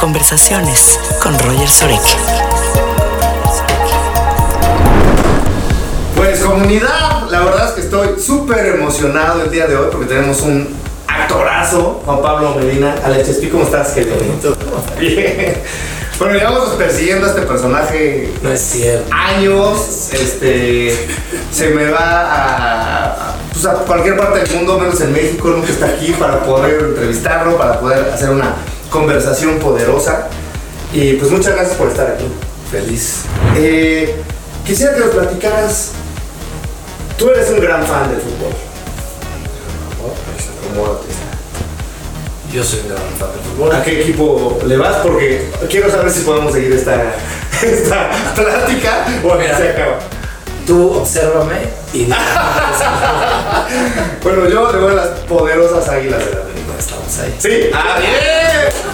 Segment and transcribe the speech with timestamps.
[0.00, 2.00] Conversaciones con Roger Sorek.
[6.16, 10.40] Pues comunidad, la verdad es que estoy súper emocionado el día de hoy porque tenemos
[10.40, 10.74] un
[11.06, 12.94] actorazo, Juan Pablo Medina.
[13.04, 13.88] Alex, ¿cómo estás?
[13.90, 14.56] Qué bonito.
[14.98, 15.58] Bien.
[16.18, 19.14] Bueno, llevamos persiguiendo a este personaje No es cierto.
[19.14, 21.08] años, este,
[21.52, 25.86] se me va a, pues, a cualquier parte del mundo, menos en México, nunca está
[25.86, 28.54] aquí para poder entrevistarlo, para poder hacer una
[28.90, 30.28] conversación poderosa.
[30.92, 32.26] Y pues muchas gracias por estar aquí.
[32.70, 33.22] Feliz.
[33.56, 34.16] Eh,
[34.66, 35.92] quisiera que nos platicaras,
[37.16, 38.52] tú eres un gran fan del fútbol.
[40.70, 41.06] Acomódate.
[42.52, 43.74] Yo soy un gran fan del fútbol.
[43.76, 44.96] ¿A qué equipo le vas?
[44.96, 46.94] Porque quiero saber si podemos seguir esta,
[47.62, 49.56] esta plática o Mira.
[49.56, 49.98] se acaba.
[50.66, 51.56] Tú obsérvame
[51.92, 52.16] y no
[54.22, 56.72] Bueno, yo le voy a las poderosas águilas de la América.
[56.78, 57.34] estamos ahí.
[57.38, 57.70] Sí.
[57.72, 58.89] ¡Ah, bien!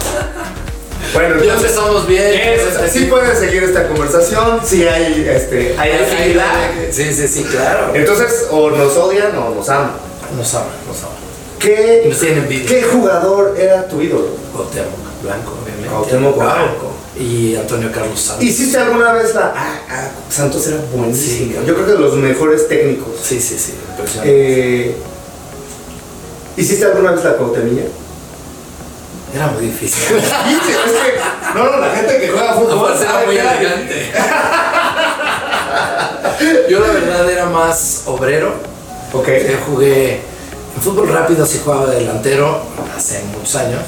[1.13, 2.33] Bueno, Ya entonces, empezamos bien.
[2.33, 6.69] es- sí pueden seguir esta conversación, si hay, este, hay afinidad.
[6.91, 7.91] Sí, sí, sí, claro.
[7.95, 9.91] Entonces, o nos odian o nos aman.
[10.37, 11.15] Nos aman, nos aman.
[11.59, 12.65] ¿Qué, Nos.
[12.67, 14.27] ¿Ququé jugador era tu ídolo?
[14.53, 14.91] Cuauhtémoc
[15.23, 15.89] Blanco, obviamente.
[15.89, 16.91] Cuauhtémoc Blanco.
[17.19, 18.43] Y Antonio Carlos Santos.
[18.45, 19.51] ¿Hiciste alguna vez la...
[19.55, 21.53] Ah, ah, Santos era buenísimo.
[21.61, 21.65] Sí.
[21.65, 23.09] Yo creo que de los mejores técnicos.
[23.23, 23.73] Sí, sí, sí.
[23.89, 24.31] Impresionante.
[24.89, 24.95] Eh,
[26.57, 27.83] ¿Hiciste alguna vez la Cuauhtemilla?
[29.37, 30.17] Era muy difícil.
[30.17, 31.19] es que,
[31.53, 34.11] no, no, la gente que juega fútbol Aparte era muy elegante.
[36.69, 38.55] Yo la verdad era más obrero.
[39.13, 39.27] Ok.
[39.27, 40.21] Yo jugué
[40.75, 42.61] en fútbol rápido, sí jugaba de delantero
[42.97, 43.81] hace muchos años,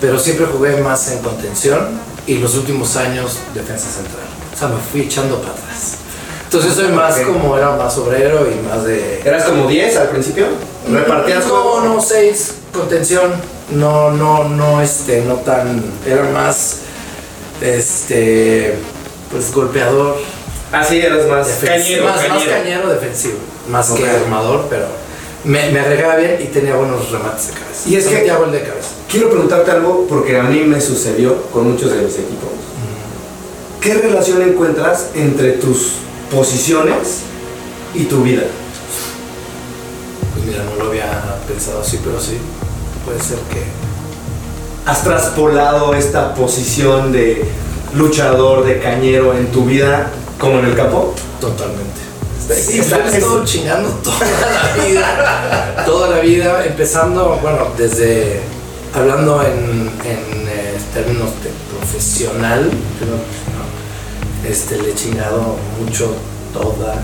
[0.00, 1.88] pero siempre jugué más en contención
[2.28, 4.22] y los últimos años defensa central.
[4.54, 5.96] O sea, me fui echando para atrás.
[6.44, 7.26] Entonces soy más Ok.
[7.26, 9.20] como era más obrero y más de...
[9.24, 10.46] ¿Eras como 10 al principio?
[10.88, 13.32] ¿Repartías No, no, seis, contención,
[13.72, 16.78] no, no, no, este, no tan, era más,
[17.60, 18.74] este,
[19.30, 20.16] pues golpeador,
[20.72, 22.50] Ah, sí, eras más cañero, más, más cañero.
[22.50, 23.38] cañero defensivo,
[23.70, 24.86] más que armador, pero
[25.44, 27.88] me, me arreglaba bien y tenía buenos remates de cabeza.
[27.88, 28.88] Y es que- Metía gol de cabeza.
[29.08, 32.48] Quiero preguntarte algo porque a mí me sucedió con muchos de mis equipos.
[33.80, 35.92] ¿Qué relación encuentras entre tus
[36.32, 37.18] posiciones
[37.94, 38.42] y tu vida?
[40.34, 42.38] Pues mira, no lo había pensado así, pero sí,
[43.04, 43.62] puede ser que...
[44.86, 47.44] ¿Has traspolado esta posición de
[47.94, 51.14] luchador, de cañero en tu vida como en el campo?
[51.40, 52.00] Totalmente.
[52.54, 55.84] Sí, está- estado chingando toda la vida.
[55.86, 58.40] toda la vida, empezando, bueno, desde
[58.94, 66.14] hablando en, en, eh, términos de profesional, pero, no, este, le he chingado mucho
[66.52, 66.96] toda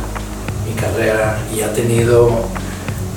[0.68, 2.28] mi carrera y ha tenido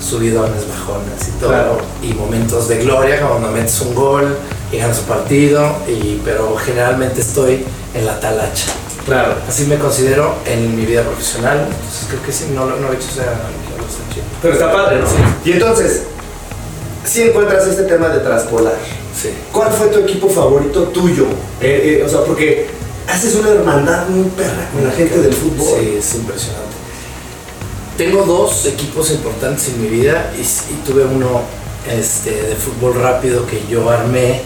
[0.03, 1.49] subidones, bajones y todo.
[1.49, 1.77] Claro.
[2.01, 4.37] Y momentos de gloria, como cuando metes un gol
[4.71, 8.67] y ganas un partido, y, pero generalmente estoy en la talacha.
[9.05, 9.35] Claro.
[9.47, 11.59] Así me considero en mi vida profesional.
[11.59, 14.25] Entonces creo que sí, no, lo- no lo he hecho sea analogía, está chido.
[14.41, 15.07] Pero está padre, ¿no?
[15.07, 15.15] Sí.
[15.49, 16.03] Y entonces,
[17.05, 18.75] si encuentras este tema de traspolar,
[19.19, 19.29] Sí.
[19.51, 21.25] ¿cuál fue tu equipo favorito tuyo?
[21.61, 22.67] Eh, eh, o sea, porque
[23.07, 25.67] haces una hermandad muy perra con la gente del fútbol.
[25.79, 26.72] Sí, es impresionante.
[27.97, 31.41] Tengo dos equipos importantes en mi vida y, y tuve uno
[31.89, 34.41] este, de fútbol rápido que yo armé,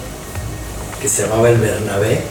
[1.02, 2.22] que se llamaba el Bernabé.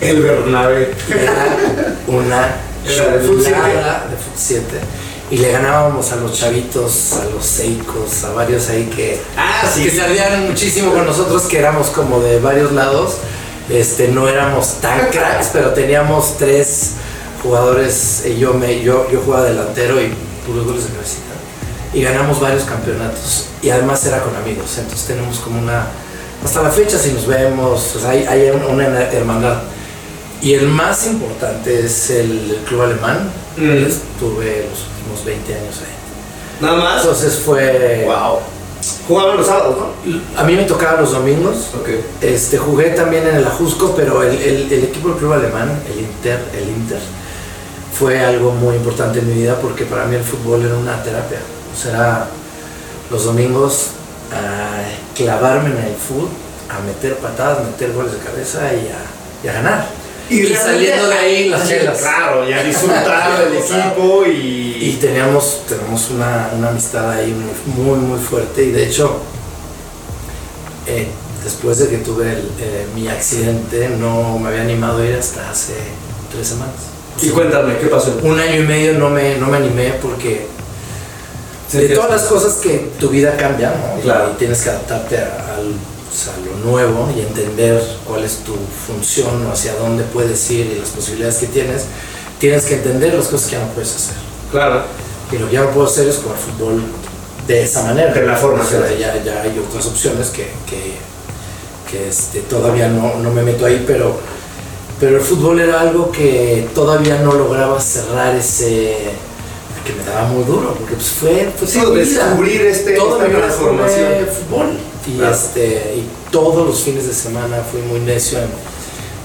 [0.00, 0.94] El Bernabé.
[1.08, 4.64] Era una chulada de fut 7.
[5.30, 9.84] Y le ganábamos a los chavitos, a los seicos, a varios ahí que, Ah, sí.
[9.84, 13.14] que se ardían muchísimo con nosotros, que éramos como de varios lados.
[13.70, 16.92] Este, no éramos tan cracks, pero teníamos tres
[17.42, 18.24] jugadores.
[18.26, 20.12] y yo, me, yo, yo jugaba delantero y
[20.46, 21.32] puros goles de cabecita.
[21.92, 23.46] Y ganamos varios campeonatos.
[23.62, 24.76] Y además era con amigos.
[24.78, 25.86] Entonces tenemos como una.
[26.44, 29.58] Hasta la fecha, si nos vemos, sea, hay, hay una, una hermandad.
[30.42, 33.30] Y el más importante es el club alemán.
[33.56, 33.86] Mm.
[33.86, 36.60] Estuve los últimos 20 años ahí.
[36.60, 37.02] Nada más.
[37.02, 38.04] Entonces fue.
[38.06, 38.40] Wow.
[39.08, 40.20] Jugaban los sábados, ¿no?
[40.38, 41.70] A mí me tocaba los domingos.
[42.20, 46.00] Este, jugué también en el Ajusco, pero el, el- el equipo del club alemán, el
[46.00, 46.98] Inter, el Inter,
[47.98, 51.38] fue algo muy importante en mi vida porque para mí el fútbol era una terapia.
[51.72, 52.26] O sea, era
[53.10, 53.88] los domingos
[54.32, 54.82] a
[55.14, 56.28] clavarme en el fútbol,
[56.68, 59.86] a meter patadas, meter goles de cabeza y a, y a ganar.
[60.28, 61.98] Y, saliendo de ahí las chelas.
[61.98, 64.98] Claro, ya disfrutar del equipo Y y.
[65.00, 67.32] teníamos, tenemos una, una amistad ahí
[67.66, 68.64] muy, muy, muy fuerte.
[68.64, 69.20] Y de hecho,
[70.86, 71.08] eh,
[71.44, 75.50] después de que tuve el, eh, mi accidente, no me había animado a ir hasta
[75.50, 75.74] hace
[76.32, 76.93] tres semanas.
[77.22, 78.18] Y cuéntame, ¿qué pasó?
[78.22, 80.46] Un año y medio no me, no me animé porque
[81.72, 84.00] de Sentías- todas las cosas que tu vida cambia, ¿no?
[84.02, 84.30] Claro.
[84.32, 85.72] y tienes que adaptarte a- al
[86.08, 88.54] pues, a lo nuevo y entender cuál es tu
[88.86, 91.84] función o hacia dónde puedes ir y las posibilidades que tienes,
[92.38, 94.14] tienes que entender las cosas que ya no puedes hacer.
[94.52, 94.82] Claro.
[95.32, 96.82] Y lo que ya no puedo hacer es jugar fútbol
[97.48, 98.12] de esa manera.
[98.12, 100.94] De la forma O sea, ya, ya hay otras opciones que, que,
[101.90, 104.20] que, este, todavía no, no me meto ahí, pero,
[105.00, 108.96] pero el fútbol era algo que todavía no lograba cerrar ese
[109.84, 114.06] que me daba muy duro, porque pues fue, fue Sí, descubrir este- Toda esta transformación.
[114.16, 114.66] fue fútbol.
[115.06, 115.34] Y, Claro.
[115.34, 118.38] este, y todos los fines de semana fui muy necio.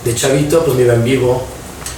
[0.03, 1.41] de chavito, pues me iba en vivo.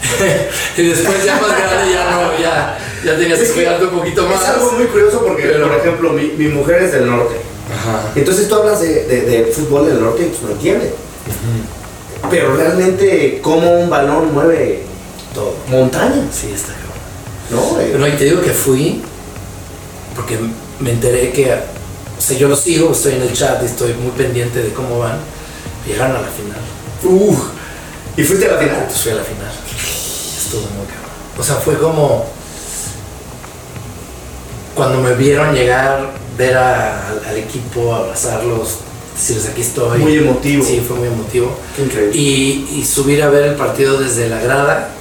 [0.77, 4.41] y después ya más grande ya no, ya, ya tenías que cuidarte un poquito más.
[4.41, 7.35] Es algo muy curioso porque, Pero- por ejemplo, mi, mi mujer es del norte.
[7.71, 8.11] Ajá.
[8.15, 10.93] Entonces tú hablas de, de- de fútbol del norte y pues no entiende.
[12.29, 14.83] Pero realmente, cómo un balón mueve
[15.33, 15.55] Todo.
[15.69, 16.91] montañas, Sí, está cabrón.
[17.75, 17.79] ¿no?
[17.81, 19.01] Eh, Pero ahí te digo que fui
[20.15, 20.37] porque
[20.79, 24.11] me enteré que, o sea, yo lo sigo, estoy en el chat y estoy muy
[24.11, 25.17] pendiente de cómo van.
[25.87, 26.57] Llegaron a la final.
[27.03, 27.35] uh,
[28.17, 28.75] y fuiste a la final.
[28.75, 29.51] Entonces fui a la final.
[30.37, 31.11] Estuvo muy cabrón.
[31.39, 32.25] O sea, fue como
[34.75, 38.77] cuando me vieron llegar, ver a- al equipo, abrazarlos,
[39.49, 39.99] aquí estoy.
[39.99, 40.65] Muy emotivo.
[40.65, 41.55] Sí, fue muy emotivo.
[41.75, 42.17] Qué increíble.
[42.17, 44.95] y, y subir a ver el partido desde la grada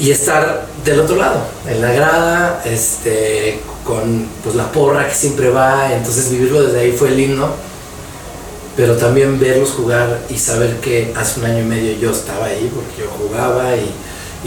[0.00, 5.50] y estar del otro lado, en la grada, este, con pues, la porra que siempre
[5.50, 7.52] va, entonces vivirlo desde ahí fue lindo,
[8.76, 12.70] pero también verlos jugar y saber que hace un año y medio yo estaba ahí,
[12.72, 13.90] porque yo jugaba y,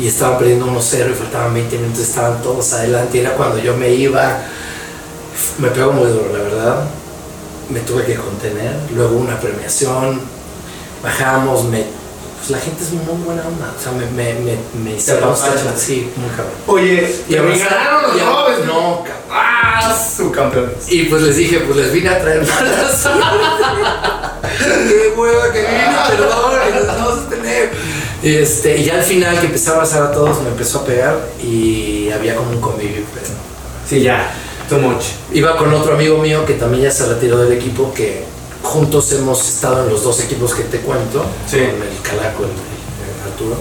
[0.01, 3.75] y estaban perdiendo 1-0 y faltaban 20 minutos, estaban todos adelante, y era cuando yo
[3.75, 4.41] me iba,
[5.57, 6.85] me pegó muy duro, la verdad,
[7.71, 10.19] me tuve que contener, luego una premiación,
[11.03, 11.85] bajamos, me,
[12.37, 14.99] pues la gente es muy buena onda, o sea, me, me, me, me
[15.77, 16.53] sí, muy cabrón.
[16.67, 18.65] Oye, Y y me ganaron los a- jóvenes.
[18.65, 19.03] No.
[19.31, 19.95] ¡Ah!
[20.17, 20.89] Subcampeones.
[20.89, 23.07] Y pues les dije, pues les vine a traer malas.
[24.59, 27.71] Qué hueva que vine, perdón, nos vamos a tener.
[28.23, 30.85] Y, este, y ya al final que empecé a abrazar a todos, me empezó a
[30.85, 33.27] pegar y había como un convivio, pero
[33.87, 34.31] Sí, ya.
[34.71, 35.03] Too much.
[35.33, 38.23] Iba con otro amigo mío que también ya se retiró del equipo, que
[38.63, 41.57] juntos hemos estado en los dos equipos que te cuento, Sí.
[41.57, 43.57] con el Calaco, el, el Arturo.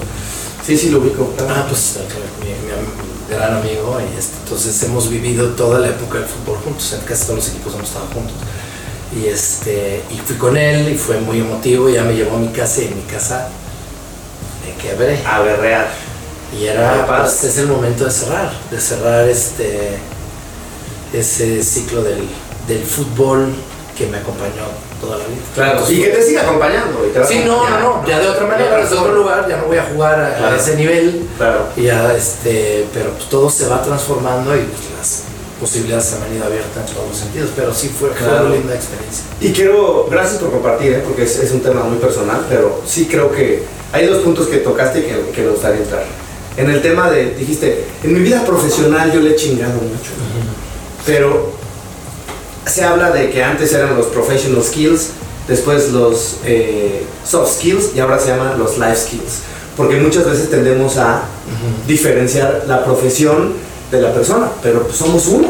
[0.64, 1.34] Sí, sí, lo ubico.
[1.48, 1.98] Ah, pues
[2.44, 7.00] mi, gran amigo, y este, entonces hemos vivido toda la época del fútbol juntos, en
[7.00, 8.36] casi todos los equipos hemos estado juntos.
[9.12, 12.50] Y, este, y fui con él y fue muy emotivo, ya me llevó a mi
[12.50, 13.48] casa y en mi casa
[14.64, 15.20] me quebré.
[15.26, 15.88] A berrear.
[16.56, 19.98] Y era, pues, es el momento de cerrar, de cerrar este,
[21.12, 22.22] ese ciclo del,
[22.68, 23.48] del fútbol
[23.96, 24.64] que me acompañó
[25.00, 25.40] toda la vida.
[25.54, 25.84] Claro.
[25.88, 27.06] Y que te siga acompañando.
[27.06, 29.64] Y te Sí, no, no, no, ya de otra manera, desde otro lugar, ya no
[29.66, 30.56] voy a jugar a, Claro.
[30.56, 31.64] ese nivel, Claro.
[31.76, 35.22] y ya, este, pero pues, todo se va transformando y pues, las
[35.60, 38.46] posibilidades se han ido abiertas en todos los sentidos, pero sí fue, Claro.
[38.46, 39.24] una linda experiencia.
[39.40, 41.02] Y quiero, gracias por compartir, ¿eh?
[41.04, 44.58] porque es, es un tema muy personal, pero sí creo que hay dos puntos que
[44.58, 46.04] tocaste que, que me gustaría entrar.
[46.56, 50.12] En el tema de, dijiste, en mi vida profesional yo le he chingado mucho,
[51.06, 51.52] pero
[52.66, 55.10] se habla de que antes eran los professional skills,
[55.48, 59.40] después los eh, soft skills y ahora se llaman los life skills,
[59.76, 61.22] porque muchas veces tendemos a
[61.86, 63.54] diferenciar la profesión
[63.90, 65.48] de la persona, pero pues somos uno.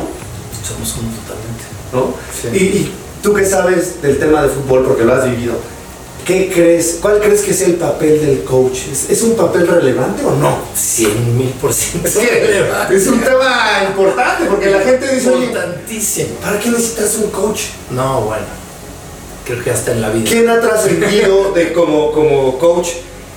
[0.66, 1.64] Somos uno totalmente.
[1.92, 2.14] ¿no?
[2.40, 2.48] Sí.
[2.56, 5.54] Y, y tú que sabes del tema de fútbol porque lo has vivido,
[6.24, 6.98] ¿qué crees?
[7.00, 8.78] ¿Cuál crees que es el papel del coach?
[8.90, 10.58] ¿Es, es un papel relevante o no?
[10.74, 12.08] 100 mil por ciento.
[12.08, 16.28] Es que es un tema importante porque la gente dice, importantísimo.
[16.42, 17.60] ¿para qué necesitas un coach?
[17.90, 18.46] No, bueno,
[19.44, 20.30] creo que hasta en la vida.
[20.30, 22.88] ¿Quién ha trascendido de como, como coach,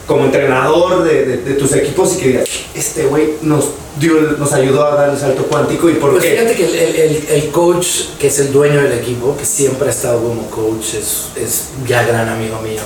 [0.08, 3.70] como entrenador de, de- de tus equipos y que digas, este güey nos
[4.00, 6.32] dio, nos ayudó a dar el salto cuántico y por Pues qué?
[6.32, 6.66] fíjate que
[7.06, 7.88] el, el- coach,
[8.20, 12.04] que es el dueño del equipo, que siempre ha estado como coach, es, es ya
[12.04, 12.82] gran amigo mío.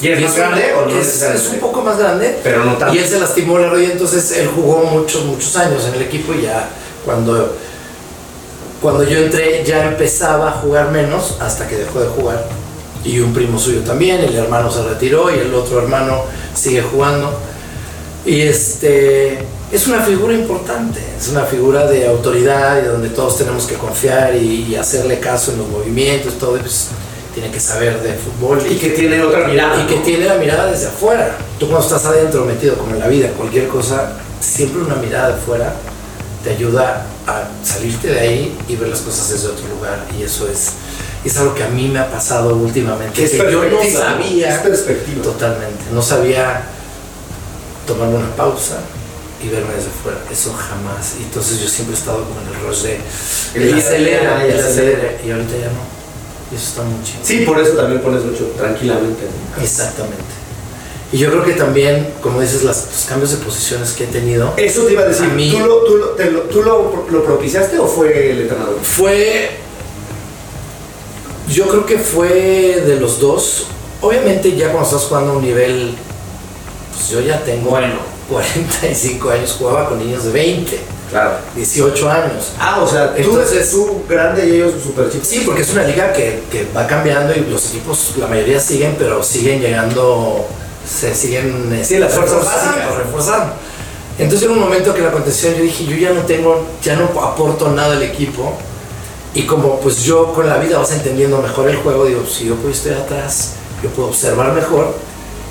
[0.00, 2.38] Y, ¿Y es más grande o no es, es un poco más grande.
[2.42, 2.94] Pero no tanto.
[2.94, 6.32] Y él se lastimó la rodilla, entonces él jugó muchos, muchos años en el equipo
[6.34, 6.68] y ya
[7.04, 7.56] cuando,
[8.80, 12.46] cuando yo entré ya empezaba a jugar menos hasta que dejó de jugar.
[13.08, 16.24] Y un primo suyo también, el hermano se retiró y el otro hermano
[16.54, 17.32] sigue jugando.
[18.26, 19.38] Y este
[19.72, 24.36] es una figura importante, es una figura de autoridad y donde todos tenemos que confiar
[24.36, 26.88] y, y hacerle caso en los movimientos, todo, y pues,
[27.34, 29.82] tiene que saber de fútbol Y que tiene otra mirada.
[29.82, 31.36] y que tiene la mirada desde afuera.
[31.58, 35.34] Tú cuando estás adentro metido como en la vida, cualquier cosa, siempre una mirada de
[35.34, 35.74] afuera
[36.42, 40.04] te ayuda a salirte de ahí y ver las cosas desde otro lugar.
[40.18, 40.72] Y eso es,
[41.24, 43.12] es algo que a mí me ha pasado últimamente.
[43.14, 45.22] Que es yo no sabía Es perspectiva.
[45.22, 46.62] totalmente, no sabía
[47.86, 48.80] tomarme una pausa
[49.42, 50.18] y verme desde afuera.
[50.30, 51.14] Eso jamás.
[51.20, 53.00] Y entonces yo siempre he estado con el rush de
[53.54, 55.12] El acelera, el el acelera.
[55.24, 55.98] Y ahorita ya no.
[56.50, 57.20] Y eso está muy chido.
[57.22, 59.22] Sí, por eso también pones mucho tranquilamente.
[59.56, 59.62] ¿no?
[59.62, 60.24] Exactamente.
[61.12, 64.52] Y yo creo que también, como dices, las, los cambios de posiciones que he tenido,
[64.58, 67.24] Eso te iba a decir, A mí- ¿tú, lo, tú, lo, te lo- tú lo
[67.24, 68.78] propiciaste o fue el entrenador?
[68.82, 69.67] fue.
[71.50, 73.66] Yo creo que fue de los dos.
[74.00, 75.94] Obviamente, ya cuando estás jugando a un nivel.
[76.94, 77.94] Pues yo ya tengo Bueno.
[78.28, 80.78] 45 años, jugaba con niños de 20,
[81.10, 81.36] Claro.
[81.56, 82.52] 18 años.
[82.60, 85.26] Ah, o sea, tú, Entonces- tú grande y ellos súper chicos.
[85.26, 88.96] Sí, porque es una liga que, que va cambiando y los equipos, la mayoría siguen,
[88.98, 90.44] pero siguen llegando,
[90.86, 92.94] se siguen este, Sí, las fuerzas básicas.
[92.98, 93.54] reforzando.
[94.18, 97.04] Entonces en un momento que la contención yo dije, yo ya no tengo, ya no
[97.22, 98.52] aporto nada al equipo.
[99.38, 102.56] Y como pues yo con la vida vas entendiendo mejor el juego, digo, si yo
[102.56, 104.96] puedo estar atrás, yo puedo observar mejor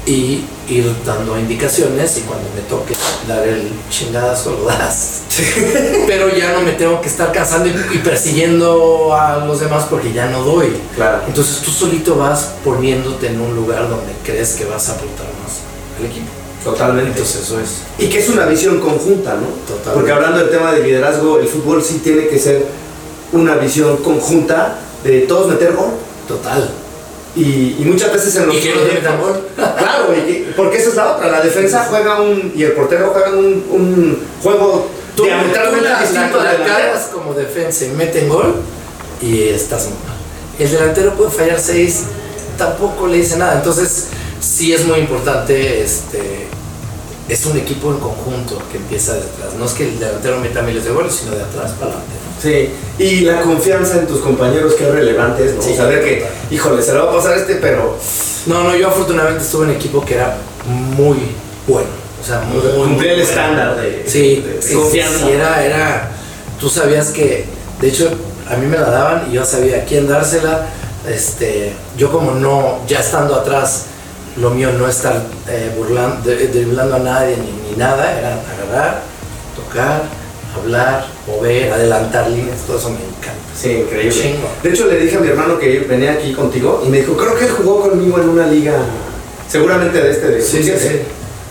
[0.06, 2.94] y ir dando indicaciones y cuando me toque
[3.30, 5.22] dar el chingadazo lo das.
[6.06, 10.12] Pero ya no me tengo que estar cansando y, y persiguiendo a los demás porque
[10.12, 10.68] ya no doy.
[10.94, 11.22] Claro.
[11.26, 15.62] Entonces tú solito vas poniéndote en un lugar donde crees que vas a aportar más
[15.98, 16.28] al equipo.
[16.62, 17.12] Totalmente.
[17.12, 17.84] Entonces eso es.
[17.98, 19.48] Y que es una visión conjunta, ¿no?
[19.66, 19.92] Totalmente.
[19.94, 22.66] Porque hablando del tema de liderazgo, el fútbol sí tiene que ser
[23.32, 25.92] una visión conjunta de todos meter gol.
[26.28, 26.70] Total.
[27.36, 29.48] Y, y muchas veces en los Y que no metan gol.
[29.56, 31.28] Claro, y que- porque esa es la otra.
[31.30, 32.52] La defensa juega un.
[32.56, 37.86] y el portero juega un, un juego Tú, diametralmente la, distinto la, la como defensa
[37.86, 38.56] y meten gol
[39.22, 40.16] y estás muy mal.
[40.60, 42.04] El delantero puede fallar seis,
[42.58, 43.56] tampoco le dice nada.
[43.56, 44.08] Entonces,
[44.40, 46.48] sí es muy importante, este,
[47.30, 49.54] es un equipo en conjunto que empieza de atrás.
[49.58, 52.16] No es que el delantero meta miles de goles, sino de atrás para adelante.
[52.42, 55.62] Sí, y la confianza en tus compañeros que es relevante, ¿no?
[55.62, 57.98] Sí, saber que, híjole, se le va a pasar este, pero
[58.46, 61.18] No, no, yo afortunadamente estuve en equipo que era muy
[61.68, 61.90] bueno.
[62.22, 65.20] O sea, muy, Cumplía el estándar de- sí, de sí, confianza.
[65.26, 66.12] sí, era, era,
[66.60, 67.46] tú sabías que,
[67.82, 68.10] de hecho,
[68.50, 70.68] a mí me la daban y yo sabía a quién dársela.
[71.08, 73.86] Este, yo como no, ya estando atrás,
[74.38, 79.02] lo mío no estar eh, burlando, de- driblando a nadie ni, ni nada, era agarrar,
[79.56, 80.04] tocar,
[80.56, 83.32] hablar, mover, adelantar líneas, todo eso me encanta.
[83.56, 84.12] sí, increíble.
[84.12, 84.50] Chingo.
[84.64, 87.36] De hecho, le dije a mi hermano que venía aquí contigo y me dijo, creo
[87.36, 88.74] que él jugó conmigo en una liga,
[89.50, 90.78] seguramente de este, de Sí, sí, Fut7".
[90.80, 91.00] sí.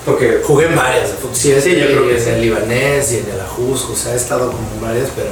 [0.05, 2.31] Porque Jugué en varias, 7, Sí, yo creo que en sí.
[2.31, 5.31] el libanés y en el Ajusco, o sea, he estado como en varias, pero...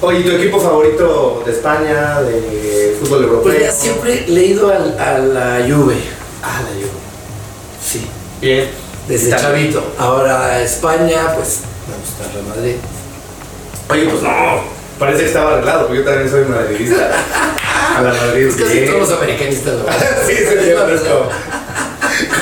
[0.00, 3.42] Oye, ¿y tu equipo favorito de España, de fútbol europeo?
[3.42, 5.96] Pues ya siempre le he ido al- a la Juve.
[6.40, 6.88] Ah, la Juve.
[7.84, 8.06] Sí,
[8.40, 8.68] Bien.
[9.08, 9.82] desde chavito.
[9.98, 11.62] Ahora España, pues
[11.96, 12.74] gusta el Real Madrid.
[13.90, 14.60] Oye, pues no,
[14.98, 17.10] parece que estaba arreglado, porque yo también soy madridista.
[17.96, 18.46] A la Madrid.
[18.48, 19.84] Es casi todos los americanistas lo
[20.26, 20.98] Sí, es verdad.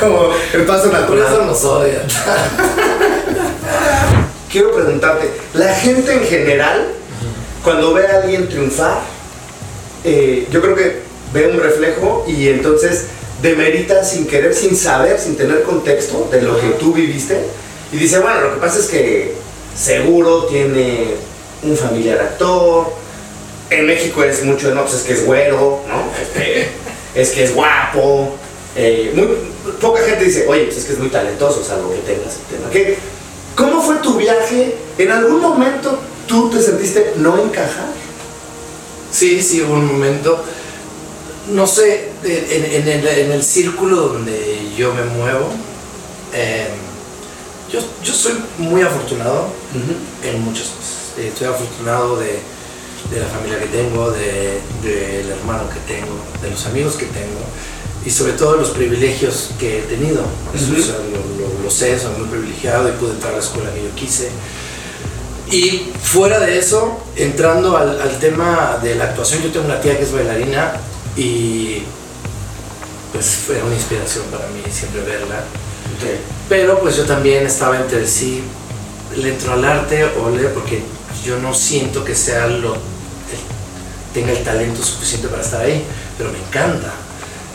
[0.00, 1.46] como, como el paso Por eso natural.
[1.46, 2.02] nos odian.
[4.50, 6.88] Quiero preguntarte, la gente en general,
[7.62, 9.00] cuando ve a alguien triunfar,
[10.04, 13.06] eh, yo creo que ve un reflejo y entonces
[13.42, 17.44] demerita sin querer, sin saber, sin tener contexto de lo que tú viviste.
[17.96, 19.32] Y dice, bueno, lo que pasa es que
[19.74, 21.14] seguro tiene
[21.62, 22.92] un familiar actor.
[23.70, 26.04] En México es mucho, no, pues es que es güero, ¿no?
[26.20, 26.68] Este,
[27.14, 28.36] es que es guapo.
[28.76, 29.28] Eh, muy,
[29.80, 32.70] poca gente dice, oye, pues es que es muy talentoso, salvo que tengas el tema.
[32.70, 32.98] ¿Qué,
[33.54, 34.76] ¿Cómo fue tu viaje?
[34.98, 37.88] ¿En algún momento tú te sentiste no encajar?
[39.10, 40.44] Sí, sí, hubo un momento.
[41.48, 45.48] No sé, en, en el, en el círculo donde yo me muevo,
[46.34, 46.66] eh,
[47.72, 49.48] yo, yo soy muy afortunado
[50.22, 51.18] en muchas cosas.
[51.18, 52.38] Eh, Estoy afortunado de,
[53.10, 57.40] de la familia que tengo, de- del hermano que tengo, de los amigos que tengo
[58.04, 60.22] y sobre todo los privilegios que he tenido.
[60.54, 60.80] Eso, Ujú.
[60.80, 63.72] o sea, lo, lo- lo sé, soy muy privilegiado y pude entrar a la escuela
[63.72, 64.30] que yo quise.
[65.50, 69.96] Y fuera de eso, entrando al, al tema de la actuación, yo tengo una tía
[69.96, 70.72] que es bailarina
[71.16, 71.82] y
[73.12, 75.44] pues fue una inspiración para mí siempre verla.
[76.48, 78.42] Pero pues yo también estaba entre sí,
[79.16, 80.82] le entro al arte o le, porque
[81.24, 82.80] yo no siento que sea lo, el-
[84.14, 85.84] tenga el talento suficiente para estar ahí,
[86.16, 86.92] pero me encanta.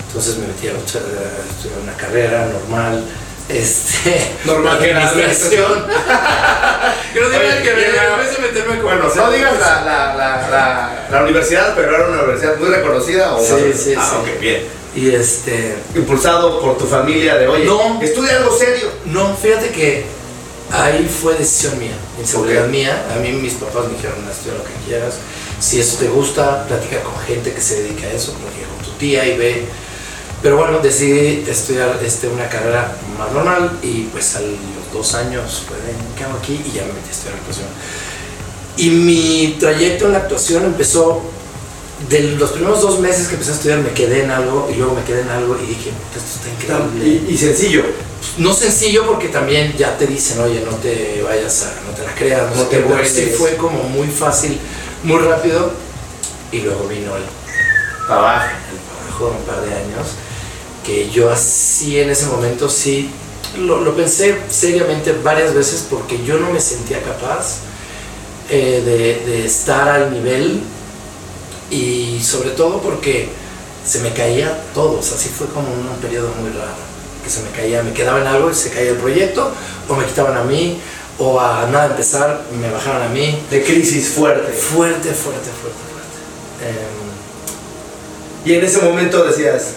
[0.08, 1.06] Entonces me metí a estudiar
[1.50, 3.06] estudiar una carrera normal,
[3.48, 5.86] este, Normal que era administración.
[7.16, 10.50] Yo no que ver, en vez de meterme con Bueno, no digas la, la, la,
[10.50, 13.34] la, la universidad, pero era una universidad muy reconocida.
[13.36, 14.16] ¿o Sí, sí, ah, sí.
[14.32, 14.81] ok, bien.
[14.96, 18.02] Y este, Impulsado por tu familia de, oye, No.
[18.02, 18.90] estudia algo serio.
[19.06, 20.06] No, fíjate que
[20.72, 22.72] ahí fue decisión mía, inseguridad Ok.
[22.72, 23.06] mía.
[23.16, 25.16] A mí mis papás me dijeron, estudia lo que quieras.
[25.60, 28.92] Si eso te gusta, platica con gente que se dedica a eso, platica con tu
[28.98, 29.66] tía y ve.
[30.42, 34.50] Pero bueno, decidí estudiar este, una carrera más normal y pues a los
[34.92, 36.54] dos años fue, "Ven, ¿qué hago aquí?
[36.68, 37.68] Y ya me metí a estudiar actuación.
[38.78, 41.22] Y mi trayecto en la actuación empezó
[42.10, 44.96] de los primeros dos meses que empecé a estudiar me quedé en algo y luego
[44.96, 47.26] me quedé en algo y dije, "Puta, esto está increíble.
[47.30, 47.84] Y, y sencillo.
[48.38, 52.14] No sencillo porque también ya te dicen, oye, no te vayas a, no te la
[52.16, 53.36] creas, no, No te pero sí vuelves.
[53.38, 54.58] fue como muy fácil,
[55.04, 55.72] muy rápido
[56.52, 57.24] y luego vino el
[58.12, 58.46] abajo.
[58.72, 60.08] el trabajo de un par de años
[60.86, 63.10] que yo así en ese momento sí
[63.60, 67.58] lo, lo pensé seriamente varias veces porque yo no me sentía capaz
[68.50, 70.62] eh, de, de estar al nivel
[71.72, 73.30] y sobre todo porque
[73.86, 76.76] se me caía todo, o sea, así fue como un, periodo muy raro,
[77.24, 79.52] que se me caía, me quedaba en algo y se caía el proyecto,
[79.90, 80.80] o me quitaban a mí,
[81.18, 84.52] o a nada empezar me bajaron a mí, De crisis fuerte.
[84.52, 86.68] fuerte, fuerte, fuerte, fuerte.
[86.68, 89.74] Em, Y en ese momento decías,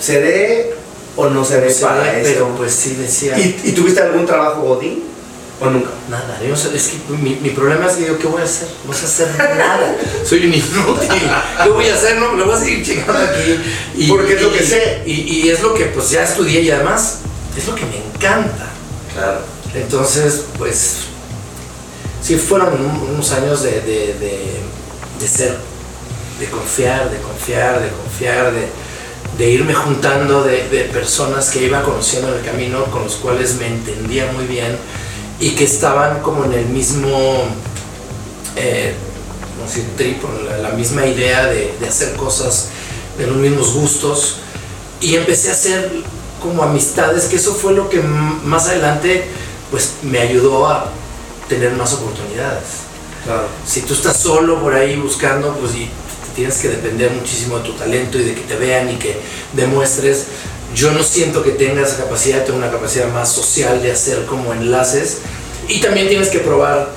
[0.00, 0.74] ¿seré
[1.16, 2.30] o no seré no para esto?
[2.32, 3.38] pero pues sí decía...
[3.38, 5.15] ¿Y, y tuviste algún trabajo godín
[5.60, 5.90] o nunca?
[6.10, 8.68] Nada, yo es que mi, mi problema es que digo, ¿qué voy a hacer?
[8.86, 9.96] No sé hacer nada.
[10.24, 11.30] Soy un inútil.
[11.62, 12.16] ¿Qué voy a hacer?
[12.18, 14.06] No, me lo voy a seguir chingando aquí.
[14.08, 15.02] Porque es lo que sé.
[15.06, 15.12] Y,
[15.44, 17.18] y es lo que pues ya estudié y además
[17.56, 18.66] es lo que me encanta.
[19.14, 19.40] Claro.
[19.74, 20.96] Entonces, pues,
[22.22, 24.60] sí fueron un- unos años de, de, de-
[25.20, 25.56] de ser,
[26.38, 28.68] de confiar, de confiar, de confiar, de,
[29.38, 33.54] de irme juntando de, de personas que iba conociendo en el camino, con los cuales
[33.56, 34.76] me entendía muy bien
[35.40, 37.44] y que estaban como en el mismo,
[38.56, 38.94] eh,
[39.62, 42.68] no sé, trip, o la, la misma idea de, de hacer cosas,
[43.18, 44.38] de los mismos gustos.
[45.00, 45.90] Y empecé a hacer
[46.40, 49.26] como amistades, que eso fue lo que más adelante
[49.70, 50.90] pues me ayudó a
[51.48, 52.64] tener más oportunidades.
[53.24, 53.48] Claro.
[53.66, 55.90] Si tú estás solo por ahí buscando, pues y
[56.34, 59.18] tienes que depender muchísimo de tu talento y de que te vean y que
[59.54, 60.26] demuestres.
[60.76, 64.52] Yo no siento que tenga esa capacidad, tengo una capacidad más social de hacer como
[64.52, 65.18] enlaces
[65.68, 66.90] y también tienes que probar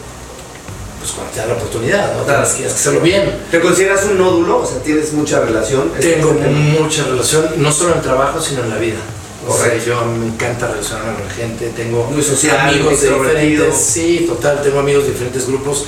[1.00, 2.26] pues cuando te da la oportunidad, ¿no?
[2.26, 2.46] Claro.
[2.46, 3.40] Tienes, que hacerlo bien.
[3.50, 4.60] ¿Te consideras un nódulo?
[4.60, 5.94] O sea, ¿tienes mucha relación?
[5.98, 9.00] Tengo mucha relación, no solo en el trabajo, sino en la vida.
[9.48, 9.86] O sea, Correcto.
[9.88, 14.62] yo me encanta relacionarme con la gente, tengo Muy social, amigos de diferentes, sí, total,
[14.62, 15.86] tengo amigos de diferentes grupos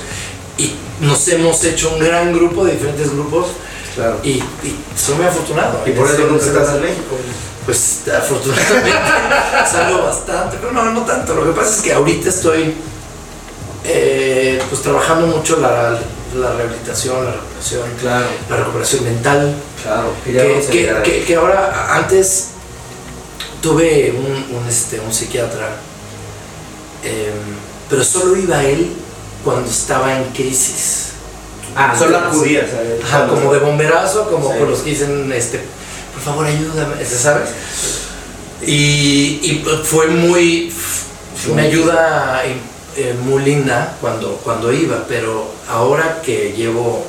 [0.56, 3.48] y nos hemos hecho un gran grupo de diferentes grupos
[3.94, 4.18] Claro.
[4.22, 5.80] y, y soy muy afortunado.
[5.86, 7.16] Y por eso ese- estás en México.
[7.66, 8.90] Pues afortunadamente
[9.70, 11.34] salgo bastante, pero no, no tanto.
[11.34, 12.74] Lo que pasa es que ahorita estoy
[13.84, 15.98] eh, pues trabajando mucho la,
[16.34, 18.26] la rehabilitación, la recuperación, Claro.
[18.48, 20.12] la recuperación mental Claro.
[20.24, 20.32] Que
[20.70, 22.48] que, que- que- ahora antes
[23.60, 25.68] tuve un, un, este, un psiquiatra,
[27.04, 27.32] em,
[27.90, 28.92] pero solo iba a él
[29.44, 31.11] cuando estaba en crisis.
[31.74, 32.66] Ah, solo acudías.
[33.04, 34.58] Ajá, como de bomberazo, como Sí.
[34.58, 35.60] con los que dicen, este,
[36.14, 37.48] por favor ayúdame, ¿sabes?
[38.64, 40.72] Y, y fue muy,
[41.50, 42.42] una ayuda
[42.96, 47.04] eh, muy linda cuando, cuando iba, pero ahora que llevo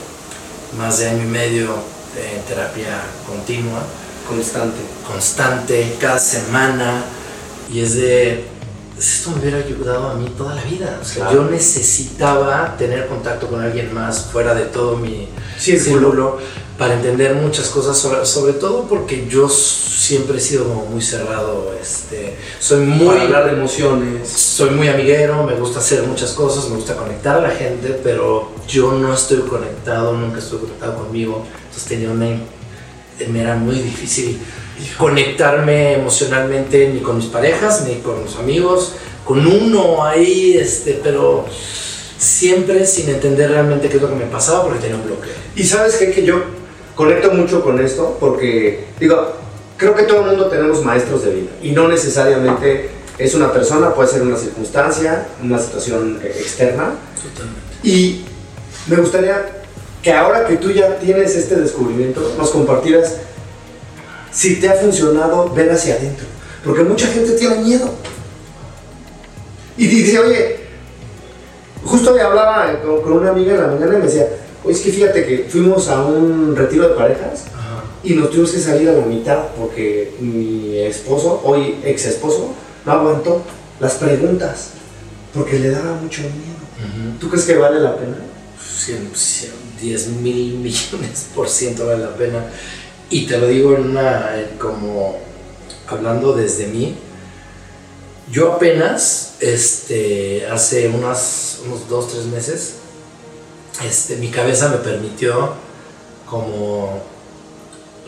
[0.77, 1.75] más de año y medio
[2.17, 3.81] en terapia continua,
[4.27, 4.77] Constante.
[5.07, 7.03] constante, cada semana,
[7.71, 8.45] y es de,
[8.99, 10.99] esto me hubiera ayudado a mí toda la vida.
[11.01, 11.45] O sea, Claro.
[11.45, 15.27] yo necesitaba tener contacto con alguien más fuera de todo mi
[15.57, 15.83] Círculo.
[15.99, 16.37] círculo
[16.77, 21.71] para entender muchas cosas, sobre, sobre todo porque yo siempre he sido como muy cerrado,
[21.79, 23.07] este, soy muy...
[23.07, 24.27] Para hablar de emociones.
[24.27, 28.49] Soy muy amiguero, me gusta hacer muchas cosas, me gusta conectar a la gente, pero
[28.67, 31.45] yo no estoy conectado, nunca estoy conectado conmigo.
[31.65, 32.25] Entonces tenía una,
[33.29, 34.39] me era muy difícil
[34.97, 38.93] conectarme emocionalmente ni con mis parejas, ni con los amigos,
[39.25, 41.45] con uno ahí, este, pero
[42.17, 45.33] siempre sin entender realmente qué es lo que me pasaba porque tenía un bloqueo.
[45.55, 46.11] Y sabes qué?
[46.11, 46.41] que yo
[46.95, 49.33] conecto mucho con esto porque, digo,
[49.77, 53.93] creo que todo el mundo tenemos maestros de vida y no necesariamente es una persona,
[53.93, 56.95] puede ser una circunstancia, una situación eh, externa.
[57.83, 58.25] Y
[58.87, 59.63] me gustaría
[60.01, 63.17] que ahora que tú ya tienes este descubrimiento, nos compartieras
[64.33, 66.25] si te ha funcionado ver hacia adentro.
[66.63, 67.89] Porque mucha gente tiene miedo.
[69.77, 70.57] Y dice, oye,
[71.83, 74.27] justo hoy hablaba con, una amiga en la mañana y me decía,
[74.63, 77.45] oye, es que fíjate que fuimos a un retiro de parejas
[78.03, 82.53] y nos tuvimos que salir a la mitad porque mi esposo, hoy ex esposo,
[82.85, 83.41] no aguantó
[83.79, 84.71] las preguntas
[85.33, 87.17] porque le daba mucho miedo.
[87.19, 88.17] ¿Tú crees que vale la pena?
[88.61, 92.45] 100, 100, 10 mil millones por ciento vale la pena.
[93.13, 95.19] Y te lo digo en una, como
[95.87, 96.95] hablando desde mí,
[98.31, 102.77] yo apenas, este, hace unas, unos dos, tres meses,
[103.87, 105.53] este, mi cabeza me permitió
[106.27, 107.03] como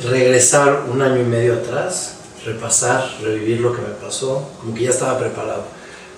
[0.03, 4.89] regresar un año y medio atrás, repasar, revivir lo que me pasó, como que ya
[4.89, 5.65] estaba preparado.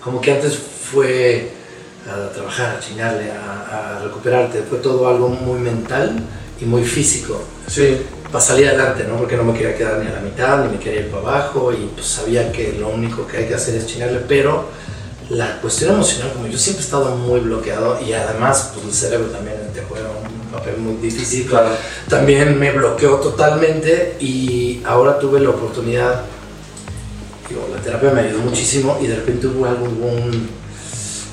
[0.02, 1.52] Como que antes fue
[2.10, 6.24] a trabajar, a chingarle, a, a recuperarte, fue todo algo muy mental
[6.62, 7.98] y muy físico Sí.
[8.32, 9.18] Para salir adelante, ¿no?
[9.18, 11.72] Porque no me quería quedar ni a la mitad, ni me quería ir para abajo
[11.72, 14.66] y pues sabía que lo único que hay que hacer es chingarle, pero
[15.30, 19.28] la cuestión emocional, como yo siempre he estado muy bloqueado y además pues el cerebro
[19.28, 21.70] también te juega un papel muy difícil, Claro.
[22.10, 26.22] también me bloqueó totalmente y ahora tuve la oportunidad,
[27.50, 30.50] digo, la terapia me ayudó muchísimo y de repente hubo algo, hubo un-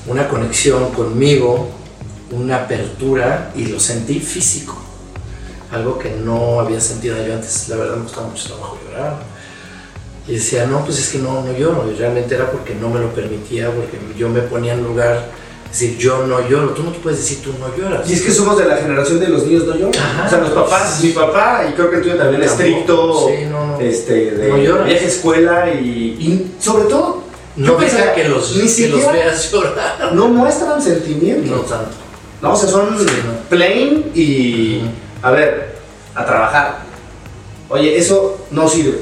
[0.07, 1.69] una conexión conmigo,
[2.31, 4.77] una apertura y lo sentí físico,
[5.75, 9.15] algo que no había sentido yo antes, la verdad me costaba mucho trabajo llorar.
[10.27, 12.99] Y decía, no, pues es que no, no lloro, y realmente era porque no me
[12.99, 15.27] lo permitía, porque yo me ponía en lugar,
[15.71, 18.09] es decir, yo no lloro, tú no te puedes decir tú no lloras.
[18.09, 19.93] Y es que somos de la generación de los niños no lloran.
[20.01, 20.25] Ajá.
[20.25, 23.67] o sea, los papás, mi papá, y creo que el tuyo también estricto, Sí, no,
[23.67, 23.79] no.
[23.79, 24.85] este, de No lloran.
[24.87, 25.85] viaje a escuela y,
[26.19, 27.23] y sobre todo,
[27.57, 30.11] No yo pensaba, que los, ni que siquiera los veas llorar.
[30.13, 31.51] no muestran sentimientos.
[31.51, 31.91] No tanto.
[32.41, 33.47] No, o sea, son Sí, no.
[33.49, 34.87] plain y, Ujú.
[35.21, 35.75] A ver,
[36.13, 36.79] a trabajar.
[37.69, 38.99] Oye, eso no sirve.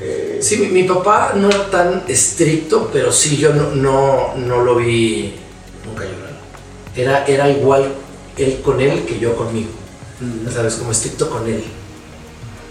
[0.00, 4.62] Eh, Sí, mi, mi papá no era tan estricto, pero sí, yo no, no, no
[4.62, 5.34] lo vi
[5.84, 6.36] nunca llorar.
[6.94, 7.94] Era, era igual
[8.36, 9.70] él con él que yo conmigo.
[10.20, 10.74] mm, ¿Sabes?
[10.74, 11.64] Como estricto con él.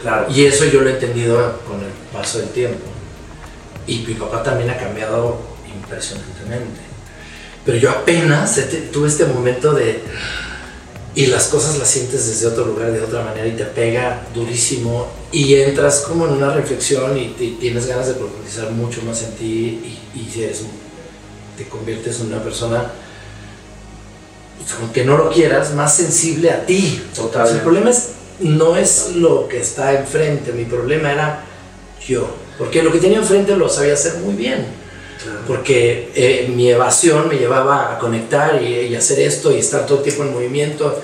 [0.01, 0.27] claro.
[0.29, 2.85] Y eso yo lo he entendido con el paso del tiempo.
[3.87, 5.39] Y mi papá también ha cambiado
[5.75, 6.81] impresionantemente.
[7.65, 8.59] Pero yo apenas
[8.93, 10.03] tuve este momento de...
[11.15, 15.07] Y las cosas las sientes desde otro lugar, de otra manera, y te pega durísimo.
[15.31, 19.31] Y entras como en una reflexión y, te- tienes ganas de profundizar mucho más en
[19.35, 19.97] ti.
[20.13, 20.63] Y, eres,
[21.57, 22.91] te conviertes en una persona,
[24.57, 27.01] pues, aunque no lo quieras, más sensible a ti.
[27.15, 27.59] Totalmente.
[27.59, 31.45] El problema es, no es lo que está enfrente, mi problema era
[32.05, 32.27] yo.
[32.57, 34.65] Porque lo que tenía enfrente lo sabía hacer muy bien.
[35.47, 39.99] Porque eh, mi evasión me llevaba a conectar y, y hacer esto y estar todo
[39.99, 41.01] el tiempo en movimiento.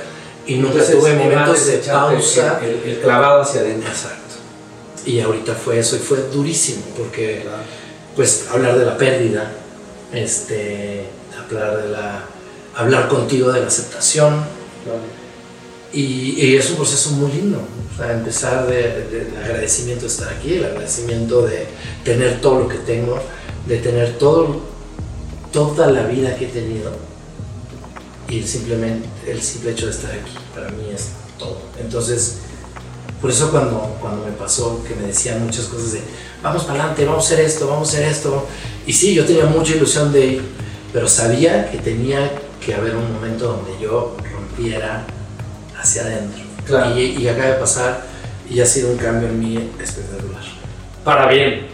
[0.47, 2.59] Y nunca Entonces, tuve momentos de pausa.
[2.63, 3.89] El, el- el clavado hacia adentro.
[3.89, 4.17] Exacto.
[5.05, 7.43] Y ahorita fue eso y fue durísimo porque
[8.15, 9.51] pues hablar de la pérdida,
[10.13, 11.05] este,
[11.39, 12.23] hablar de la
[12.75, 14.43] hablar contigo de la aceptación
[15.93, 17.59] y, y es un proceso muy lindo.
[17.93, 21.65] O sea, empezar de- del agradecimiento de estar aquí, el agradecimiento de
[22.05, 23.19] tener todo lo que tengo,
[23.67, 24.61] de tener todo,
[25.51, 26.91] toda la vida que he tenido
[28.31, 31.57] y el, simplemente, el simple hecho de estar aquí para mí es todo.
[31.79, 32.37] Entonces,
[33.19, 36.01] por eso cuando, cuando me pasó que me decían muchas cosas de
[36.41, 38.47] vamos para adelante, vamos a hacer esto, vamos a hacer esto.
[38.87, 40.41] Y sí, yo tenía mucha ilusión de ir,
[40.93, 42.31] pero sabía que tenía
[42.65, 45.05] que haber un momento donde yo rompiera
[45.77, 46.43] hacia adentro.
[46.65, 46.97] Claro.
[46.97, 48.05] Y, y acaba de pasar
[48.49, 50.43] y ha sido un cambio en mí espectacular.
[51.03, 51.67] Para bien.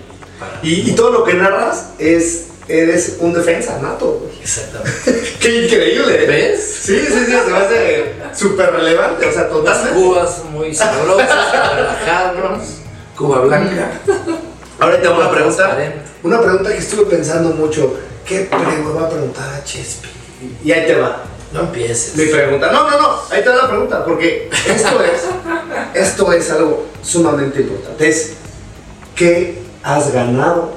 [0.63, 4.21] Y, y todo lo que narras es, eres un defensa nato.
[4.21, 4.41] güey.
[4.41, 5.33] Exactamente.
[5.39, 6.25] Qué increíble.
[6.27, 6.79] ¿Ves?
[6.83, 9.99] Sí, sí, sí, se me hace súper relevante, o sea, totalmente.
[9.99, 12.63] cubas muy sabrosas para relajarnos.
[13.15, 13.91] Cuba blanca.
[14.79, 15.77] Ahora tengo una pregunta.
[16.23, 17.95] Una pregunta que estuve pensando mucho.
[18.25, 20.09] ¿Qué me va a preguntar a Chespi?
[20.63, 21.23] Y ahí te va.
[21.53, 22.15] No empieces.
[22.15, 22.71] Mi pregunta.
[22.71, 23.21] No, no, no.
[23.31, 24.03] Ahí te va la pregunta.
[24.05, 25.23] Porque esto es,
[25.93, 28.07] esto es algo sumamente importante.
[28.07, 28.33] Es
[29.15, 30.73] ¿qué has ganado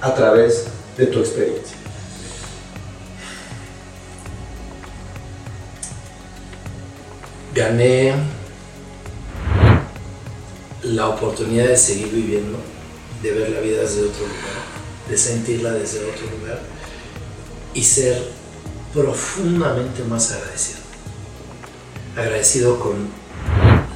[0.00, 0.64] a través
[0.96, 1.78] de tu experiencia?
[7.58, 8.14] gané
[10.82, 12.56] la oportunidad de seguir viviendo,
[13.20, 14.62] de ver la vida desde otro lugar,
[15.08, 16.60] de sentirla desde otro lugar
[17.74, 18.30] y ser
[18.94, 20.78] profundamente más agradecido.
[22.16, 23.08] Agradecido con